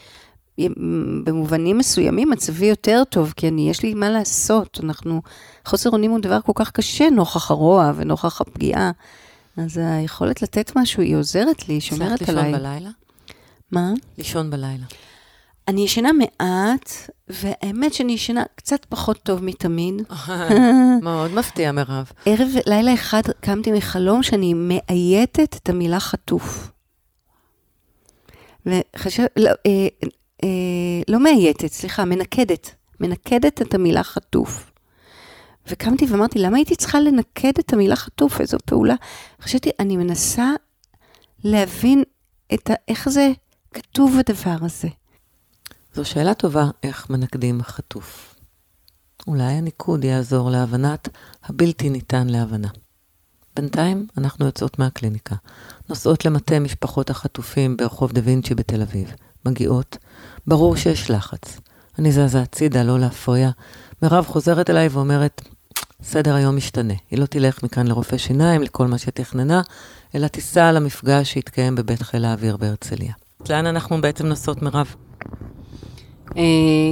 במובנים 1.25 1.79
מסוימים 1.79 2.31
מצבי 2.31 2.67
יותר 2.67 3.03
טוב, 3.09 3.33
כי 3.37 3.49
אני, 3.49 3.71
יש 3.71 3.83
לי 3.83 3.95
מה 3.95 4.11
לעשות. 4.11 4.81
אנחנו, 4.83 5.23
חוסר 5.65 5.91
אונים 5.91 6.11
הוא 6.11 6.21
דבר 6.21 6.41
כל 6.41 6.53
כך 6.55 6.71
קשה 6.71 7.11
נוכח 7.11 7.51
הרוע 7.51 7.93
ונוכח 7.97 8.41
הפגיעה. 8.41 8.91
אז 9.57 9.81
היכולת 9.83 10.43
לתת 10.43 10.73
משהו, 10.77 11.03
היא 11.03 11.17
עוזרת 11.17 11.69
לי, 11.69 11.81
שומרת 11.81 12.29
עליי. 12.29 12.45
לישון 12.45 12.61
בלילה? 12.61 12.91
מה? 13.71 13.93
לישון 14.19 14.51
בלילה. 14.51 14.85
אני 15.73 15.85
ישנה 15.85 16.11
מעט, 16.13 16.93
והאמת 17.29 17.95
שאני 17.95 18.13
ישנה 18.13 18.43
קצת 18.55 18.85
פחות 18.89 19.19
טוב 19.23 19.45
מתמיד. 19.45 19.95
מאוד 21.03 21.35
מפתיע, 21.35 21.73
מירב. 21.73 22.13
ערב, 22.27 22.49
לילה 22.67 22.95
אחד 22.95 23.23
קמתי 23.41 23.73
מחלום 23.73 24.23
שאני 24.23 24.55
מאייתת 24.55 25.57
את 25.63 25.69
המילה 25.69 26.01
חטוף. 26.01 26.71
וחשב, 28.67 29.25
לא, 29.37 29.51
אה, 29.51 29.89
אה, 30.45 30.49
לא 31.09 31.21
מאייתת, 31.21 31.73
סליחה, 31.73 32.05
מנקדת. 32.05 32.75
מנקדת 33.01 33.63
את 33.63 33.75
המילה 33.75 34.03
חטוף. 34.03 34.71
וקמתי 35.67 36.07
ואמרתי, 36.09 36.39
למה 36.39 36.57
הייתי 36.57 36.77
צריכה 36.77 37.01
לנקד 37.01 37.53
את 37.59 37.73
המילה 37.73 37.97
חטוף? 37.97 38.41
איזו 38.41 38.59
פעולה. 38.67 38.95
חשבתי, 39.41 39.71
אני 39.81 39.97
מנסה 39.97 40.51
להבין 41.45 42.03
את 42.55 42.71
ה, 42.71 42.75
איך 42.89 43.09
זה 43.09 43.31
כתוב 43.75 44.17
הדבר 44.19 44.57
הזה. 44.61 44.89
זו 45.95 46.05
שאלה 46.05 46.35
טובה, 46.35 46.71
איך 46.83 47.11
מנקדים 47.11 47.63
חטוף. 47.63 48.35
אולי 49.27 49.53
הניקוד 49.53 50.05
יעזור 50.05 50.51
להבנת 50.51 51.09
הבלתי 51.45 51.91
ניתן 51.91 52.27
להבנה. 52.27 52.69
בינתיים 53.57 54.07
אנחנו 54.19 54.47
יוצאות 54.47 54.79
מהקליניקה, 54.79 55.35
נוסעות 55.89 56.25
למטה 56.25 56.59
משפחות 56.59 57.11
החטופים 57.11 57.77
ברחוב 57.77 58.13
דה 58.13 58.21
וינצ'י 58.25 58.55
בתל 58.55 58.83
אביב. 58.83 59.15
מגיעות, 59.47 59.97
ברור 60.47 60.77
שיש 60.77 61.11
לחץ. 61.11 61.61
אני 61.99 62.13
זזה 62.13 62.43
הצידה, 62.43 62.83
לא 62.83 62.99
להפריע. 62.99 63.51
מירב 64.03 64.27
חוזרת 64.27 64.71
אליי 64.71 64.89
ואומרת, 64.89 65.43
סדר 66.03 66.35
היום 66.35 66.57
משתנה. 66.57 66.95
היא 67.11 67.19
לא 67.19 67.27
תלך 67.27 67.63
מכאן 67.63 67.87
לרופא 67.87 68.19
שיניים, 68.19 68.63
לכל 68.63 68.87
מה 68.87 68.99
שתכננה, 68.99 69.63
אלא 70.15 70.27
תיסע 70.27 70.73
למפגש 70.73 71.33
שיתקיים 71.33 71.75
בבית 71.75 72.03
חיל 72.03 72.25
האוויר 72.25 72.57
בהרצליה. 72.57 73.13
לאן 73.49 73.67
אנחנו 73.67 74.01
בעצם 74.01 74.27
נוסעות, 74.27 74.63
מירב? 74.63 74.95
אה, 76.37 76.43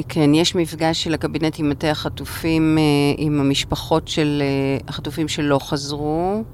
כן, 0.09 0.35
יש 0.35 0.55
מפגש 0.55 1.05
של 1.05 1.15
הקבינט 1.15 1.59
עם 1.59 1.71
מטה 1.71 1.91
החטופים, 1.91 2.79
אה, 2.79 2.83
עם 3.19 3.41
המשפחות 3.41 4.09
של 4.09 4.43
אה, 4.45 4.79
החטופים 4.89 5.29
שלא 5.29 5.59
חזרו 5.59 6.45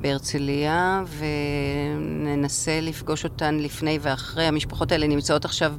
בהרצליה, 0.00 1.02
וננסה 1.18 2.80
לפגוש 2.80 3.24
אותן 3.24 3.58
לפני 3.58 3.98
ואחרי. 4.02 4.44
המשפחות 4.44 4.92
האלה 4.92 5.06
נמצאות 5.06 5.44
עכשיו 5.44 5.74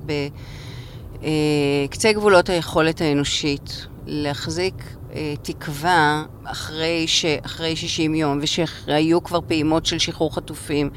בקצה 1.86 2.14
גבולות 2.14 2.50
היכולת 2.50 3.02
האנושית 3.02 3.88
להחזיק 4.06 4.96
תקווה 5.42 6.24
אחרי, 6.44 7.08
ש, 7.08 7.26
אחרי 7.26 7.76
60 7.76 8.16
יום, 8.16 8.40
ושהיו 8.42 9.24
כבר 9.24 9.40
פעימות 9.48 9.86
של 9.86 10.00
שחרור 10.00 10.36
חטופים. 10.36 10.90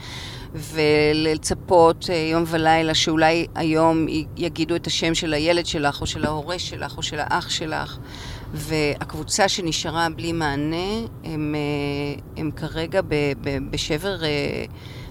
ולצפות 0.54 2.10
אה, 2.10 2.14
יום 2.14 2.44
ולילה 2.46 2.94
שאולי 2.94 3.46
היום 3.54 4.06
יגידו 4.36 4.76
את 4.76 4.86
השם 4.86 5.14
של 5.14 5.34
הילד 5.34 5.66
שלך, 5.66 6.00
או 6.00 6.06
של 6.06 6.24
ההורה 6.24 6.58
שלך, 6.58 6.96
או 6.96 7.02
של 7.02 7.18
האח 7.20 7.50
שלך. 7.50 7.98
והקבוצה 8.52 9.48
שנשארה 9.48 10.08
בלי 10.16 10.32
מענה, 10.32 11.06
הם, 11.24 11.54
אה, 11.54 12.20
הם 12.36 12.50
כרגע 12.50 13.00
ב, 13.02 13.14
ב, 13.40 13.58
בשבר 13.70 14.24
אה, 14.24 14.64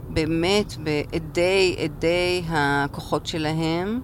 באמת, 0.09 0.73
בעדי, 0.77 1.75
עדי 1.83 2.43
הכוחות 2.49 3.25
שלהם. 3.25 4.01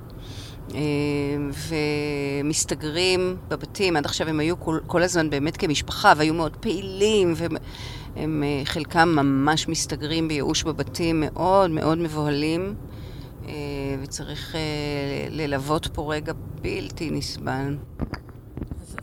ומסתגרים 2.44 3.38
בבתים, 3.48 3.96
עד 3.96 4.06
עכשיו 4.06 4.30
הם 4.30 4.40
היו 4.40 4.60
כל, 4.60 4.80
כל 4.88 5.04
הזמן 5.04 5.30
באמת 5.30 5.58
כמשפחה, 5.58 6.14
והיו 6.18 6.34
מאוד 6.34 6.58
פעילים, 6.60 7.34
הם 8.16 8.44
אה, 8.44 8.62
חלקם 8.66 9.10
ממש 9.10 9.68
מסתגרים 9.68 10.28
בייאוש 10.28 10.64
בבתים, 10.64 11.24
מאוד 11.26 11.72
מאוד 11.72 11.98
מבוהלים, 11.98 12.76
אה, 13.48 13.54
וצריך 14.02 14.56
אה, 14.56 14.60
ללוות 15.30 15.88
פה 15.88 16.14
רגע 16.14 16.34
בלתי 16.62 17.10
נסבל. 17.12 17.76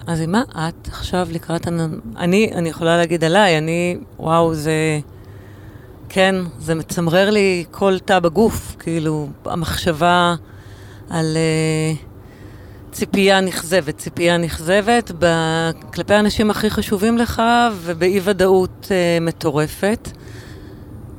אז 0.07 0.21
מה 0.27 0.43
את 0.43 0.89
עכשיו 0.89 1.29
לקראת... 1.31 1.69
אני, 2.17 2.51
אני 2.55 2.69
יכולה 2.69 2.97
להגיד 2.97 3.25
עליי, 3.25 3.59
אני, 3.59 3.99
וואו, 4.19 4.55
זה... 4.55 5.01
כן, 6.09 6.35
זה 6.59 6.75
מצמרר 6.75 7.31
לי 7.31 7.65
כל 7.71 7.99
תא 7.99 8.19
בגוף, 8.19 8.77
כאילו, 8.79 9.29
המחשבה 9.45 10.35
על... 11.11 11.37
Uh, 11.37 12.10
ציפייה 12.93 13.41
נכזבת, 13.41 13.99
ציפייה 13.99 14.37
נכזבת 14.37 15.13
ב... 15.19 15.27
כלפי 15.95 16.15
האנשים 16.15 16.51
הכי 16.51 16.71
חשובים 16.71 17.19
לך 17.19 17.43
ובאי 17.81 18.21
ודאות 18.25 18.89
uh, 18.89 19.25
מטורפת. 19.25 20.09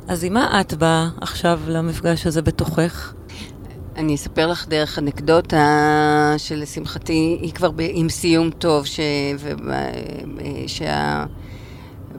אז 0.08 0.24
עם 0.24 0.34
מה 0.34 0.62
את 0.62 0.74
באה 0.74 1.10
עכשיו 1.22 1.60
למפגש 1.68 2.28
הזה 2.28 2.42
בתוכך? 2.42 3.14
אני 3.96 4.16
אספר 4.16 4.48
לך 4.48 4.68
דרך 4.68 5.00
אנקדוטה 5.00 6.34
שלשמחתי 6.38 7.38
היא 7.42 7.54
כבר 7.54 7.72
ב, 7.72 7.82
עם 7.90 8.10
סיום 8.10 8.50
טוב, 8.50 8.86
ש, 8.86 9.00
ו, 9.40 9.52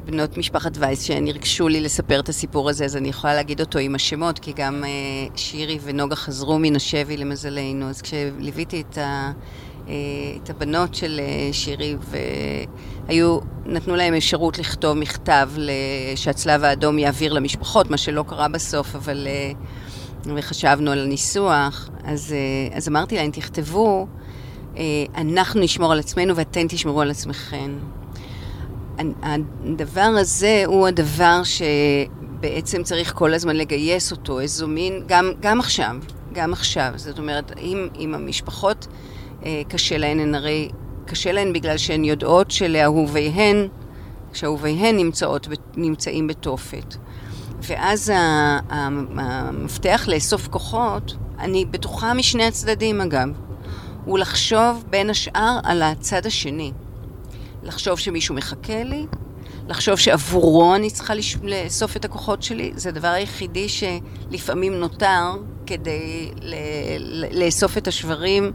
שהבנות 0.07 0.39
משפחת 0.39 0.73
וייס 0.79 1.03
שנרגשו 1.03 1.69
לי 1.69 1.81
לספר 1.81 2.21
את 2.21 2.29
הסיפור 2.29 2.71
הזה, 2.71 2.85
אז 2.85 2.97
אני 2.97 3.09
יכולה 3.09 3.35
להגיד 3.35 3.61
אותו 3.61 3.79
עם 3.79 3.95
השמות, 3.95 4.39
כי 4.39 4.53
גם 4.57 4.85
uh, 4.85 5.39
שירי 5.39 5.79
ונוגה 5.83 6.17
חזרו 6.17 6.59
מן 6.59 6.77
השבי 6.77 7.17
למזלנו, 7.17 7.89
אז 7.89 8.03
כשליוויתי 8.03 8.81
את, 8.81 8.99
ה, 8.99 9.33
uh, 9.87 9.89
את 10.43 10.51
הבנות 10.51 10.95
של 10.95 11.21
uh, 11.21 11.55
שירי, 11.55 11.97
והיו, 13.09 13.39
נתנו 13.67 13.97
להם 13.97 14.15
אפשרות 14.15 14.59
לכתוב 14.59 14.97
מכתב 14.97 15.51
שהצלב 16.17 16.65
האדום 16.65 16.99
יעביר 16.99 17.33
למשפחות, 17.33 17.91
מה 17.91 17.97
שלא 17.97 18.25
קרה 18.29 18.49
בסוף, 18.49 18.95
אבל... 18.97 19.27
וחשבנו 20.37 20.91
על 20.91 20.99
הניסוח, 20.99 21.89
אז, 22.05 22.33
אה, 22.33 22.77
אז 22.77 22.89
אמרתי 22.89 23.17
להם, 23.17 23.31
תכתבו, 23.31 24.07
אה, 24.77 24.83
אנחנו 25.17 25.61
נשמור 25.61 25.93
על 25.93 25.99
עצמנו 25.99 26.37
ואתן 26.37 26.67
תשמרו 26.69 27.01
על 27.01 27.11
עצמכם. 27.11 27.79
הדבר 29.23 30.01
הזה 30.01 30.63
הוא 30.67 30.87
הדבר 30.87 31.43
שבעצם 31.45 32.83
צריך 32.83 33.13
כל 33.15 33.35
הזמן 33.35 33.57
לגייס 33.57 34.11
אותו, 34.11 34.41
איזו 34.41 34.69
מין, 34.69 35.03
גם, 35.07 35.33
גם 35.41 35.61
עכשיו, 35.61 35.97
גם 36.33 36.53
עכשיו. 36.53 36.93
זאת 36.97 37.19
אומרת, 37.19 37.53
אם, 37.59 37.89
אם 37.99 38.15
המשפחות 38.15 38.87
אה, 39.45 39.63
קשה 39.69 39.99
להן, 39.99 40.21
הן 40.21 40.35
הרי 40.35 40.69
קשה 41.07 41.33
להן 41.33 41.53
בגלל 41.53 41.77
שהן 41.77 42.05
יודעות 42.05 42.51
שלאהוביהן, 42.51 43.69
שאהוביהן 44.33 44.97
נמצאות, 44.97 45.49
נמצאים 45.77 46.27
בתופת. 46.27 46.97
ואז 47.63 48.13
המפתח 48.69 50.05
לאסוף 50.09 50.49
כוחות, 50.49 51.15
אני 51.39 51.65
בטוחה 51.65 52.15
משני 52.15 52.45
הצדדים 52.45 53.01
אגב, 53.01 53.29
הוא 54.05 54.19
לחשוב 54.19 54.85
בין 54.91 55.11
השאר 55.11 55.59
על 55.65 55.83
הצד 55.83 56.27
השני. 56.27 56.73
לחשוב 57.63 57.99
שמישהו 57.99 58.35
מחכה 58.35 58.83
לי, 58.85 59.07
לחשוב 59.69 59.97
שעבורו 59.97 60.75
אני 60.75 60.91
צריכה 60.91 61.15
לאסוף 61.43 61.97
את 61.97 62.05
הכוחות 62.05 62.43
שלי, 62.43 62.73
זה 62.77 62.89
הדבר 62.89 63.09
היחידי 63.09 63.67
שלפעמים 63.69 64.75
נותר 64.75 65.33
כדי 65.67 66.31
לאסוף 67.33 67.79
את 67.79 67.89
השברים 67.89 68.53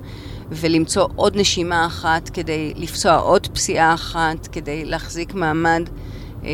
ולמצוא 0.51 1.07
עוד 1.15 1.35
נשימה 1.35 1.85
אחת, 1.85 2.29
כדי 2.29 2.73
לפצוע 2.75 3.15
עוד 3.15 3.47
פסיעה 3.47 3.93
אחת, 3.93 4.47
כדי 4.47 4.85
להחזיק 4.85 5.33
מעמד. 5.33 5.89
אה, 6.43 6.49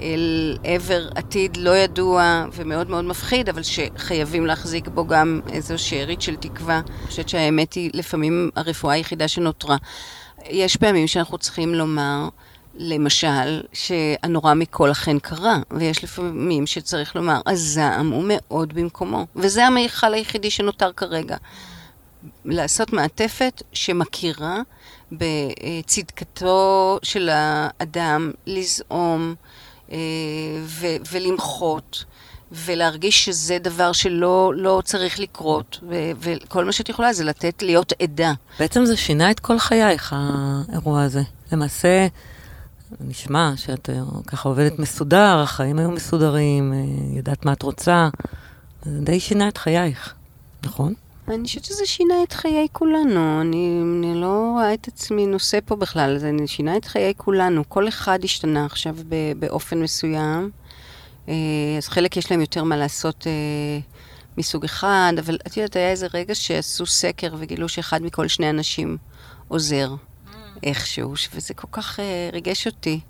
אל 0.00 0.56
עבר 0.64 1.08
עתיד 1.14 1.56
לא 1.56 1.76
ידוע 1.76 2.44
ומאוד 2.52 2.90
מאוד 2.90 3.04
מפחיד, 3.04 3.48
אבל 3.48 3.62
שחייבים 3.62 4.46
להחזיק 4.46 4.88
בו 4.88 5.06
גם 5.06 5.40
איזו 5.52 5.78
שארית 5.78 6.22
של 6.22 6.36
תקווה. 6.36 6.80
אני 7.00 7.06
חושבת 7.06 7.28
שהאמת 7.28 7.72
היא 7.72 7.90
לפעמים 7.94 8.50
הרפואה 8.56 8.94
היחידה 8.94 9.28
שנותרה. 9.28 9.76
יש 10.50 10.76
פעמים 10.76 11.06
שאנחנו 11.06 11.38
צריכים 11.38 11.74
לומר, 11.74 12.28
למשל, 12.74 13.62
שהנורא 13.72 14.54
מכל 14.54 14.90
אכן 14.90 15.18
קרה, 15.18 15.58
ויש 15.70 16.04
לפעמים 16.04 16.66
שצריך 16.66 17.16
לומר, 17.16 17.40
הזעם 17.46 18.10
הוא 18.10 18.24
מאוד 18.26 18.72
במקומו, 18.72 19.26
וזה 19.36 19.66
המיכל 19.66 20.14
היחידי 20.14 20.50
שנותר 20.50 20.92
כרגע. 20.92 21.36
לעשות 22.44 22.92
מעטפת 22.92 23.62
שמכירה 23.72 24.58
בצדקתו 25.12 26.98
של 27.02 27.28
האדם 27.32 28.30
לזעום 28.46 29.34
אה, 29.92 29.96
ו- 30.62 30.96
ולמחות. 31.12 32.04
ולהרגיש 32.52 33.24
שזה 33.24 33.58
דבר 33.58 33.92
שלא 33.92 34.52
לא 34.56 34.82
צריך 34.84 35.20
לקרות, 35.20 35.78
ו- 35.88 36.10
וכל 36.20 36.64
מה 36.64 36.72
שאת 36.72 36.88
יכולה 36.88 37.12
זה 37.12 37.24
לתת 37.24 37.62
להיות 37.62 37.92
עדה. 38.02 38.32
בעצם 38.58 38.84
זה 38.84 38.96
שינה 38.96 39.30
את 39.30 39.40
כל 39.40 39.58
חייך, 39.58 40.16
האירוע 40.16 41.02
הזה. 41.02 41.22
למעשה, 41.52 42.06
נשמע 43.00 43.52
שאת 43.56 43.90
אה, 43.90 44.00
ככה 44.26 44.48
עובדת 44.48 44.78
מסודר, 44.78 45.40
החיים 45.42 45.78
היו 45.78 45.90
מסודרים, 45.90 46.72
אה, 46.72 46.78
ידעת 47.18 47.44
מה 47.44 47.52
את 47.52 47.62
רוצה, 47.62 48.08
זה 48.82 49.00
די 49.00 49.20
שינה 49.20 49.48
את 49.48 49.56
חייך, 49.56 50.14
נכון? 50.64 50.94
אני 51.28 51.44
חושבת 51.44 51.64
שזה 51.64 51.86
שינה 51.86 52.14
את 52.22 52.32
חיי 52.32 52.66
כולנו. 52.72 53.40
אני, 53.40 53.82
אני 53.82 54.20
לא 54.20 54.50
רואה 54.52 54.74
את 54.74 54.88
עצמי 54.88 55.26
נושא 55.26 55.58
פה 55.64 55.76
בכלל, 55.76 56.18
זה 56.18 56.30
שינה 56.46 56.76
את 56.76 56.84
חיי 56.84 57.12
כולנו. 57.16 57.62
כל 57.68 57.88
אחד 57.88 58.18
השתנה 58.24 58.64
עכשיו 58.66 58.96
באופן 59.38 59.82
מסוים. 59.82 60.50
אה, 61.28 61.34
אז 61.78 61.88
חלק 61.88 62.16
יש 62.16 62.30
להם 62.30 62.40
יותר 62.40 62.64
מה 62.64 62.76
לעשות 62.76 63.26
אה, 63.26 63.32
מסוג 64.38 64.64
אחד, 64.64 65.12
אבל 65.18 65.38
את 65.46 65.56
יודעת, 65.56 65.76
היה 65.76 65.90
איזה 65.90 66.06
רגע 66.14 66.34
שעשו 66.34 66.86
סקר 66.86 67.34
וגילו 67.38 67.68
שאחד 67.68 68.02
מכל 68.02 68.28
שני 68.28 68.50
אנשים 68.50 68.96
עוזר 69.48 69.94
mm. 69.94 70.36
איכשהו, 70.62 71.14
וזה 71.34 71.54
כל 71.54 71.68
כך 71.72 72.00
אה, 72.00 72.30
ריגש 72.32 72.66
אותי. 72.66 73.00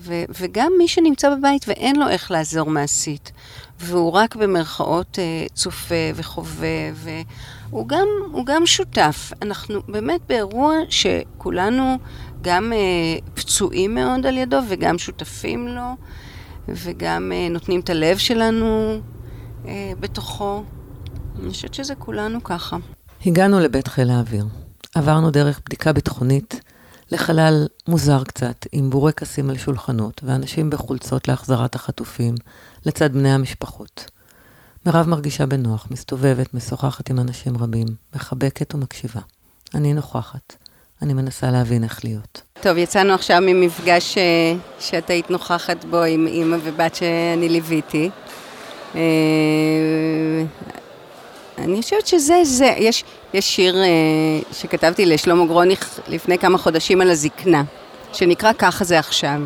ו- 0.00 0.24
וגם 0.38 0.72
מי 0.78 0.88
שנמצא 0.88 1.34
בבית 1.34 1.68
ואין 1.68 1.96
לו 1.96 2.08
איך 2.08 2.30
לעזור 2.30 2.70
מעשית, 2.70 3.32
והוא 3.80 4.12
רק 4.12 4.36
במרכאות 4.36 5.18
צופה 5.54 5.94
וחווה, 6.14 6.90
והוא 6.94 7.88
גם, 7.88 8.08
גם 8.44 8.66
שותף. 8.66 9.32
אנחנו 9.42 9.80
באמת 9.88 10.20
באירוע 10.28 10.74
שכולנו 10.88 11.98
גם 12.48 12.72
אה, 12.72 12.78
פצועים 13.34 13.94
מאוד 13.94 14.26
על 14.26 14.36
ידו 14.36 14.58
וגם 14.68 14.98
שותפים 14.98 15.68
לו, 15.68 15.96
וגם 16.68 17.32
אה, 17.34 17.48
נותנים 17.50 17.80
את 17.80 17.90
הלב 17.90 18.18
שלנו 18.18 19.00
בתוכו. 20.00 20.64
אני 21.42 21.50
חושבת 21.50 21.74
שזה 21.74 21.94
כולנו 21.94 22.44
ככה. 22.44 22.76
הגענו 23.26 23.60
לבית 23.60 23.88
חיל 23.88 24.10
האוויר. 24.10 24.44
עברנו 24.94 25.30
דרך 25.30 25.60
בדיקה 25.66 25.92
ביטחונית 25.92 26.60
לחלל 27.12 27.66
מוזר 27.88 28.24
קצת, 28.24 28.66
עם 28.72 28.90
בורקסים 28.90 29.50
על 29.50 29.58
שולחנות, 29.58 30.20
ואנשים 30.24 30.70
בחולצות 30.70 31.28
להחזרת 31.28 31.74
החטופים, 31.74 32.34
לצד 32.86 33.12
בני 33.12 33.32
המשפחות. 33.32 34.10
מירב 34.86 35.08
מרגישה 35.08 35.46
בנוח, 35.46 35.86
מסתובבת, 35.90 36.54
משוחחת 36.54 37.10
עם 37.10 37.18
אנשים 37.18 37.56
רבים, 37.56 37.86
מחבקת 38.14 38.74
ומקשיבה. 38.74 39.20
אני 39.74 39.94
נוכחת. 39.94 40.67
אני 41.02 41.14
מנסה 41.14 41.50
להבין 41.50 41.84
איך 41.84 42.04
להיות. 42.04 42.42
טוב, 42.60 42.76
יצאנו 42.76 43.14
עכשיו 43.14 43.38
ממפגש 43.42 44.18
אה, 44.18 44.22
שאת 44.80 45.10
היית 45.10 45.30
נוכחת 45.30 45.84
בו 45.84 46.02
עם 46.02 46.26
אימא 46.26 46.56
ובת 46.62 46.94
שאני 46.94 47.48
ליוויתי. 47.48 48.10
אה, 48.94 49.00
אני 51.58 51.82
חושבת 51.82 52.06
שזה 52.06 52.34
זה. 52.42 52.74
יש, 52.76 53.04
יש 53.34 53.56
שיר 53.56 53.76
אה, 53.76 53.88
שכתבתי 54.52 55.06
לשלמה 55.06 55.46
גרוניך 55.46 56.00
לפני 56.08 56.38
כמה 56.38 56.58
חודשים 56.58 57.00
על 57.00 57.10
הזקנה, 57.10 57.62
שנקרא 58.12 58.52
"ככה 58.58 58.84
זה 58.84 58.98
עכשיו". 58.98 59.40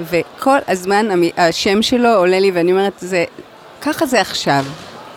וכל 0.00 0.58
הזמן 0.68 1.08
השם 1.36 1.82
שלו 1.82 2.08
עולה 2.08 2.40
לי 2.40 2.50
ואני 2.50 2.72
אומרת, 2.72 2.92
זה, 2.98 3.24
ככה 3.80 4.06
זה 4.06 4.20
עכשיו, 4.20 4.64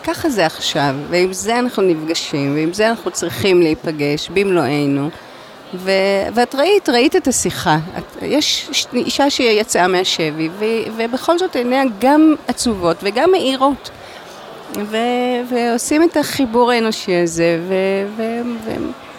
ככה 0.04 0.30
זה 0.30 0.46
עכשיו, 0.46 0.94
ועם 1.10 1.32
זה 1.32 1.58
אנחנו 1.58 1.82
נפגשים, 1.82 2.54
ועם 2.54 2.72
זה 2.72 2.90
אנחנו 2.90 3.10
צריכים 3.10 3.62
להיפגש 3.62 4.28
במלואנו. 4.28 5.10
ו- 5.74 5.90
ואת 6.34 6.54
ראית, 6.54 6.88
ראית 6.88 7.16
את 7.16 7.28
השיחה. 7.28 7.78
את, 7.98 8.22
יש 8.22 8.70
אישה 8.92 9.30
שיצאה 9.30 9.88
מהשבי, 9.88 10.48
ו- 10.58 10.64
ובכל 10.96 11.38
זאת 11.38 11.56
עיניה 11.56 11.82
גם 12.00 12.34
עצובות 12.48 12.96
וגם 13.02 13.30
מאירות. 13.30 13.90
ו- 14.76 14.96
ועושים 15.50 16.02
את 16.02 16.16
החיבור 16.16 16.70
האנושי 16.70 17.14
הזה, 17.14 17.60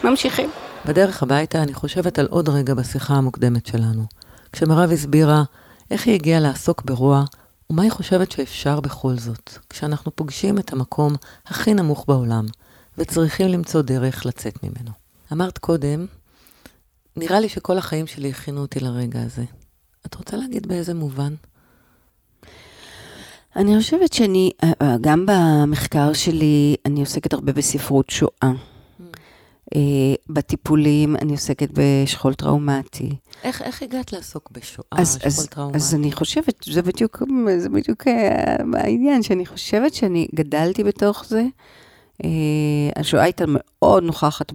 וממשיכים. 0.03 0.49
בדרך 0.85 1.23
הביתה 1.23 1.61
אני 1.63 1.73
חושבת 1.73 2.19
על 2.19 2.27
עוד 2.29 2.49
רגע 2.49 2.73
בשיחה 2.73 3.13
המוקדמת 3.13 3.65
שלנו. 3.65 4.03
כשמירב 4.51 4.91
הסבירה 4.91 5.43
איך 5.91 6.07
היא 6.07 6.13
הגיעה 6.13 6.39
לעסוק 6.39 6.81
ברוע, 6.85 7.23
ומה 7.69 7.81
היא 7.81 7.91
חושבת 7.91 8.31
שאפשר 8.31 8.79
בכל 8.79 9.17
זאת, 9.17 9.57
כשאנחנו 9.69 10.15
פוגשים 10.15 10.59
את 10.59 10.73
המקום 10.73 11.15
הכי 11.45 11.73
נמוך 11.73 12.05
בעולם, 12.07 12.45
וצריכים 12.97 13.47
למצוא 13.47 13.81
דרך 13.81 14.25
לצאת 14.25 14.63
ממנו. 14.63 14.91
אמרת 15.31 15.57
קודם, 15.57 16.05
נראה 17.15 17.39
לי 17.39 17.49
שכל 17.49 17.77
החיים 17.77 18.07
שלי 18.07 18.29
הכינו 18.29 18.61
אותי 18.61 18.79
לרגע 18.79 19.21
הזה. 19.21 19.43
את 20.05 20.15
רוצה 20.15 20.37
להגיד 20.37 20.67
באיזה 20.67 20.93
מובן? 20.93 21.33
אני 23.55 23.77
חושבת 23.77 24.13
שאני, 24.13 24.51
אה, 24.63 24.71
אה, 24.81 24.95
גם 25.01 25.25
במחקר 25.27 26.13
שלי, 26.13 26.75
אני 26.85 26.99
עוסקת 26.99 27.33
הרבה 27.33 27.53
בספרות 27.53 28.09
שואה. 28.09 28.51
Uh, 29.73 29.77
בטיפולים 30.29 31.15
אני 31.15 31.31
עוסקת 31.31 31.69
בשכול 31.73 32.33
טראומטי. 32.33 33.15
איך, 33.43 33.61
איך 33.61 33.83
הגעת 33.83 34.13
לעסוק 34.13 34.51
בשואה, 34.51 34.87
אז, 34.91 35.13
שכול 35.13 35.27
אז, 35.27 35.47
טראומטי? 35.47 35.77
אז 35.77 35.95
אני 35.95 36.11
חושבת, 36.11 36.63
זה 36.63 36.81
בדיוק, 36.81 37.23
זה 37.57 37.69
בדיוק 37.69 38.03
העניין, 38.73 39.23
שאני 39.23 39.45
חושבת 39.45 39.93
שאני 39.93 40.27
גדלתי 40.35 40.83
בתוך 40.83 41.25
זה. 41.25 41.45
Uh, 42.23 42.25
השואה 42.95 43.23
הייתה 43.23 43.43
מאוד 43.47 44.03
נוכחת 44.03 44.51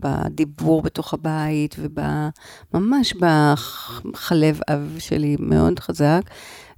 בדיבור 0.00 0.82
בתוך 0.82 1.14
הבית, 1.14 1.76
וממש 2.74 3.14
בחלב 3.14 4.60
אב 4.70 4.96
שלי 4.98 5.36
מאוד 5.38 5.78
חזק. 5.78 6.20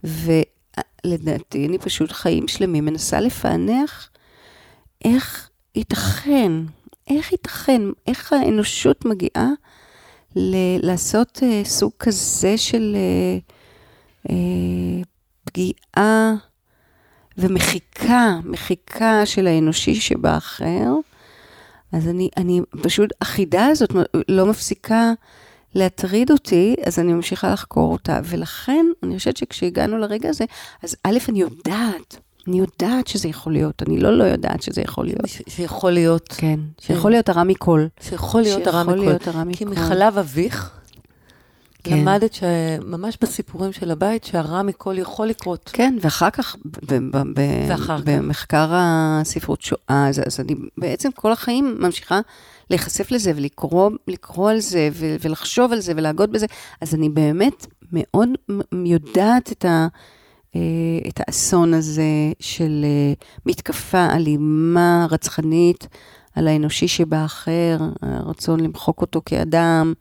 ולדעתי, 0.04 1.66
אני 1.66 1.78
פשוט 1.78 2.12
חיים 2.12 2.48
שלמים 2.48 2.84
מנסה 2.84 3.20
לפענח 3.20 4.10
איך 5.04 5.50
ייתכן, 5.74 6.52
איך 7.10 7.32
ייתכן, 7.32 7.82
איך 8.06 8.32
האנושות 8.32 9.04
מגיעה 9.04 9.48
ל- 10.36 10.86
לעשות 10.86 11.38
uh, 11.38 11.68
סוג 11.68 11.92
כזה 11.98 12.58
של 12.58 12.96
uh, 12.96 14.28
uh, 14.28 14.32
פגיעה 15.44 16.34
ומחיקה, 17.38 18.38
מחיקה 18.44 19.26
של 19.26 19.46
האנושי 19.46 19.94
שבאחר. 19.94 20.92
אז 21.92 22.08
אני, 22.08 22.28
אני 22.36 22.60
פשוט, 22.82 23.10
החידה 23.20 23.66
הזאת 23.66 23.90
לא 24.28 24.46
מפסיקה 24.46 25.12
להטריד 25.74 26.30
אותי, 26.30 26.74
אז 26.86 26.98
אני 26.98 27.12
ממשיכה 27.12 27.52
לחקור 27.52 27.92
אותה. 27.92 28.20
ולכן, 28.24 28.86
אני 29.02 29.18
חושבת 29.18 29.36
שכשהגענו 29.36 29.98
לרגע 29.98 30.28
הזה, 30.28 30.44
אז 30.82 30.96
א', 31.04 31.18
אני 31.28 31.40
יודעת, 31.40 32.18
אני 32.48 32.58
יודעת 32.58 33.06
שזה 33.06 33.28
יכול 33.28 33.52
להיות, 33.52 33.82
אני 33.86 34.00
לא 34.00 34.18
לא 34.18 34.24
יודעת 34.24 34.62
שזה 34.62 34.80
יכול 34.82 35.04
להיות. 35.04 35.26
ש- 35.28 35.42
שיכול 35.48 35.90
להיות, 35.92 36.34
כן, 36.36 36.60
שיכול 36.80 37.10
להיות 37.10 37.28
הרע 37.28 37.44
מכל. 37.44 37.86
שיכול 38.00 38.42
להיות 38.42 38.66
הרע 38.66 38.82
מכל. 38.82 38.94
להיות 38.96 39.28
הרע 39.28 39.42
כי 39.52 39.64
מכל. 39.64 39.74
מחלב 39.74 40.18
אביך, 40.18 40.70
כן. 41.84 41.98
למדת 41.98 42.32
שממש 42.34 43.18
בסיפורים 43.22 43.72
של 43.72 43.90
הבית, 43.90 44.24
שהרע 44.24 44.62
מכל 44.62 44.94
יכול 44.98 45.26
לקרות. 45.26 45.70
כן, 45.72 45.96
ואחר 46.00 46.30
כך, 46.30 46.56
ב- 46.64 46.94
ב- 46.94 47.16
ב- 47.40 47.66
ואחר 47.68 47.98
כך. 47.98 48.04
במחקר 48.04 48.68
הספרות 48.72 49.62
שואה, 49.62 50.08
אז, 50.08 50.20
אז 50.26 50.40
אני 50.40 50.54
בעצם 50.78 51.08
כל 51.14 51.32
החיים 51.32 51.76
ממשיכה 51.78 52.20
להיחשף 52.70 53.10
לזה 53.10 53.32
ולקרוא 53.36 53.90
לקרוא 54.08 54.50
על 54.50 54.60
זה 54.60 54.88
ו- 54.92 55.16
ולחשוב 55.20 55.72
על 55.72 55.80
זה 55.80 55.92
ולהגות 55.96 56.30
בזה, 56.30 56.46
אז 56.80 56.94
אני 56.94 57.08
באמת 57.08 57.66
מאוד 57.92 58.28
יודעת 58.84 59.52
את, 59.52 59.64
ה, 59.64 59.86
את 61.08 61.20
האסון 61.20 61.74
הזה 61.74 62.32
של 62.40 62.84
אה, 62.84 63.12
מתקפה 63.46 64.06
אלימה, 64.10 65.06
רצחנית, 65.10 65.88
על 66.34 66.48
האנושי 66.48 66.88
שבאחר, 66.88 67.78
הרצון 68.02 68.60
למחוק 68.60 69.00
אותו 69.00 69.22
כאדם. 69.26 69.92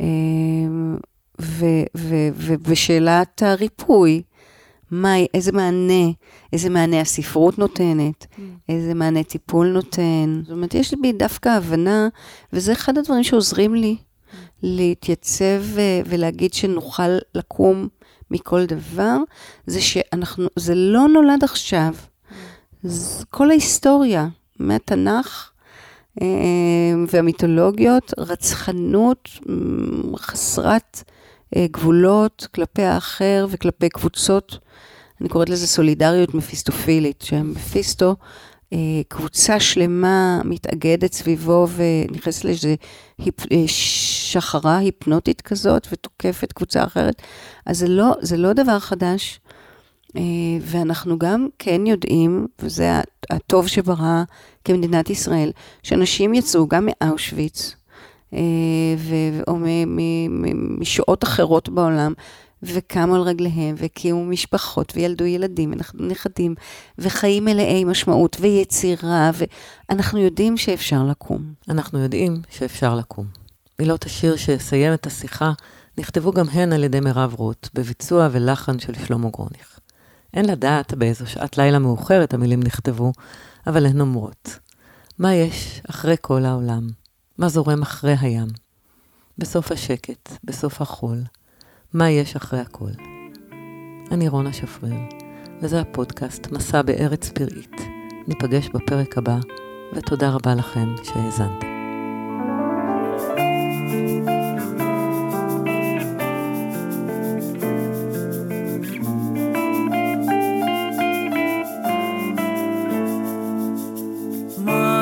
אה, 0.00 0.06
ושאלת 2.64 3.42
הריפוי, 3.42 4.22
מה, 4.90 5.14
איזה 5.34 5.52
מענה, 5.52 6.10
איזה 6.52 6.70
מענה 6.70 7.00
הספרות 7.00 7.58
נותנת, 7.58 8.26
איזה 8.68 8.94
מענה 8.94 9.22
טיפול 9.22 9.66
נותן. 9.66 10.40
זאת 10.42 10.50
אומרת, 10.50 10.74
יש 10.74 10.94
בי 11.02 11.12
דווקא 11.12 11.48
הבנה, 11.48 12.08
וזה 12.52 12.72
אחד 12.72 12.98
הדברים 12.98 13.24
שעוזרים 13.24 13.74
לי 13.74 13.96
להתייצב 14.62 15.60
ו- 15.60 16.00
ולהגיד 16.06 16.54
שנוכל 16.54 17.18
לקום 17.34 17.88
מכל 18.34 18.66
דבר, 18.66 19.16
זה 19.66 19.80
שאנחנו, 19.80 20.48
זה 20.56 20.74
לא 20.74 21.08
נולד 21.08 21.44
עכשיו. 21.44 21.94
כל 23.30 23.50
ההיסטוריה, 23.50 24.28
מהתנ"ך 24.58 25.50
אה, 26.22 26.26
והמיתולוגיות, 27.08 28.14
רצחנות 28.18 29.28
חסרת 30.16 31.02
אה, 31.56 31.66
גבולות 31.70 32.46
כלפי 32.54 32.82
האחר 32.82 33.46
וכלפי 33.50 33.88
קבוצות, 33.88 34.58
אני 35.20 35.28
קוראת 35.28 35.48
לזה 35.48 35.66
סולידריות 35.66 36.34
מפיסטופילית, 36.34 37.22
שמפיסטו, 37.22 38.16
קבוצה 39.08 39.60
שלמה 39.60 40.40
מתאגדת 40.44 41.12
סביבו 41.12 41.66
ונכנסת 41.76 42.44
לאיזו 42.44 42.68
היפ- 43.22 43.46
אה, 43.52 43.64
שחרה 43.66 44.78
היפנוטית 44.78 45.40
כזאת 45.40 45.86
ותוקפת 45.92 46.52
קבוצה 46.52 46.84
אחרת. 46.84 47.22
אז 47.66 47.78
זה 47.78 47.88
לא, 47.88 48.14
זה 48.20 48.36
לא 48.36 48.52
דבר 48.52 48.78
חדש. 48.78 49.40
אה, 50.16 50.22
ואנחנו 50.60 51.18
גם 51.18 51.48
כן 51.58 51.86
יודעים, 51.86 52.46
וזה 52.58 53.00
הטוב 53.30 53.66
שברא 53.68 54.22
כמדינת 54.64 55.10
ישראל, 55.10 55.50
שאנשים 55.82 56.34
יצאו 56.34 56.68
גם 56.68 56.88
מאושוויץ, 57.02 57.76
אה, 58.34 58.38
ו- 58.98 59.42
או 59.48 59.56
משעות 60.80 61.24
אחרות 61.24 61.68
בעולם, 61.68 62.12
וקמו 62.66 63.14
על 63.14 63.20
רגליהם, 63.20 63.74
והקימו 63.78 64.24
משפחות, 64.24 64.92
וילדו 64.96 65.24
ילדים, 65.24 65.74
ונכדים, 65.94 66.54
וחיים 66.98 67.44
מלאי 67.44 67.84
משמעות, 67.84 68.36
ויצירה, 68.40 69.30
ואנחנו 69.88 70.18
יודעים 70.18 70.56
שאפשר 70.56 71.04
לקום. 71.04 71.54
אנחנו 71.68 71.98
יודעים 71.98 72.42
שאפשר 72.50 72.94
לקום. 72.94 73.26
מילות 73.78 74.04
השיר 74.04 74.36
שיסיים 74.36 74.94
את 74.94 75.06
השיחה 75.06 75.52
נכתבו 75.98 76.32
גם 76.32 76.48
הן 76.48 76.72
על 76.72 76.84
ידי 76.84 77.00
מירב 77.00 77.34
רוט, 77.34 77.68
בביצוע 77.74 78.28
ולחן 78.32 78.78
של 78.78 78.92
שלמה 79.06 79.30
גרוניך. 79.30 79.78
אין 80.34 80.44
לדעת 80.44 80.94
באיזו 80.94 81.26
שעת 81.26 81.58
לילה 81.58 81.78
מאוחרת 81.78 82.34
המילים 82.34 82.62
נכתבו, 82.62 83.12
אבל 83.66 83.86
הן 83.86 84.00
אומרות, 84.00 84.58
מה 85.18 85.34
יש 85.34 85.80
אחרי 85.90 86.16
כל 86.20 86.44
העולם? 86.44 86.88
מה 87.38 87.48
זורם 87.48 87.82
אחרי 87.82 88.14
הים? 88.20 88.48
בסוף 89.38 89.72
השקט, 89.72 90.32
בסוף 90.44 90.80
החול, 90.80 91.18
מה 91.94 92.10
יש 92.10 92.36
אחרי 92.36 92.60
הכל? 92.60 92.90
אני 94.10 94.28
רונה 94.28 94.52
שפריר, 94.52 94.94
וזה 95.62 95.80
הפודקאסט 95.80 96.52
מסע 96.52 96.82
בארץ 96.82 97.28
פראית. 97.28 97.80
ניפגש 98.28 98.68
בפרק 98.68 99.18
הבא, 99.18 99.36
ותודה 99.92 100.30
רבה 100.30 100.54
לכם 100.54 100.94
שהאזנתם. 101.02 101.66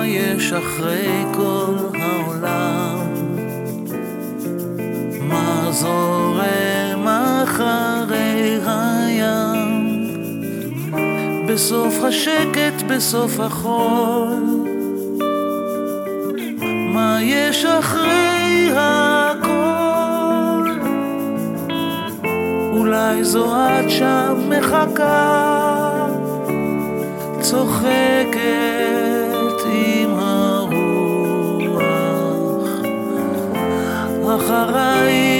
יש 0.07 0.53
אחרי 0.53 1.24
כל 1.34 1.74
העולם? 2.01 2.99
מה 5.28 5.68
זורם 5.70 6.61
אחרי 7.53 8.59
הים? 8.66 9.72
בסוף 11.48 11.94
השקט, 12.05 12.82
בסוף 12.88 13.40
החול. 13.40 14.68
מה 16.94 17.18
יש 17.22 17.64
אחרי 17.64 18.70
הכל? 18.76 19.50
אולי 22.72 23.24
זו 23.24 23.55
את 23.57 23.90
שם 23.90 24.48
מחכה 24.48 26.07
צוחקת 27.40 28.38
עם 29.64 30.11
הרוח, 30.14 30.72
אחרייך 34.36 35.32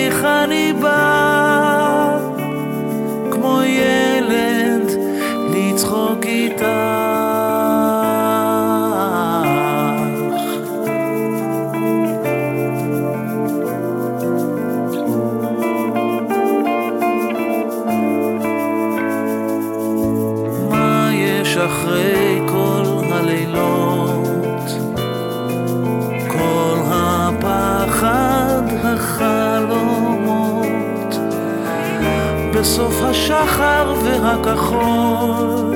השחר 33.23 33.95
והכחול. 34.05 35.72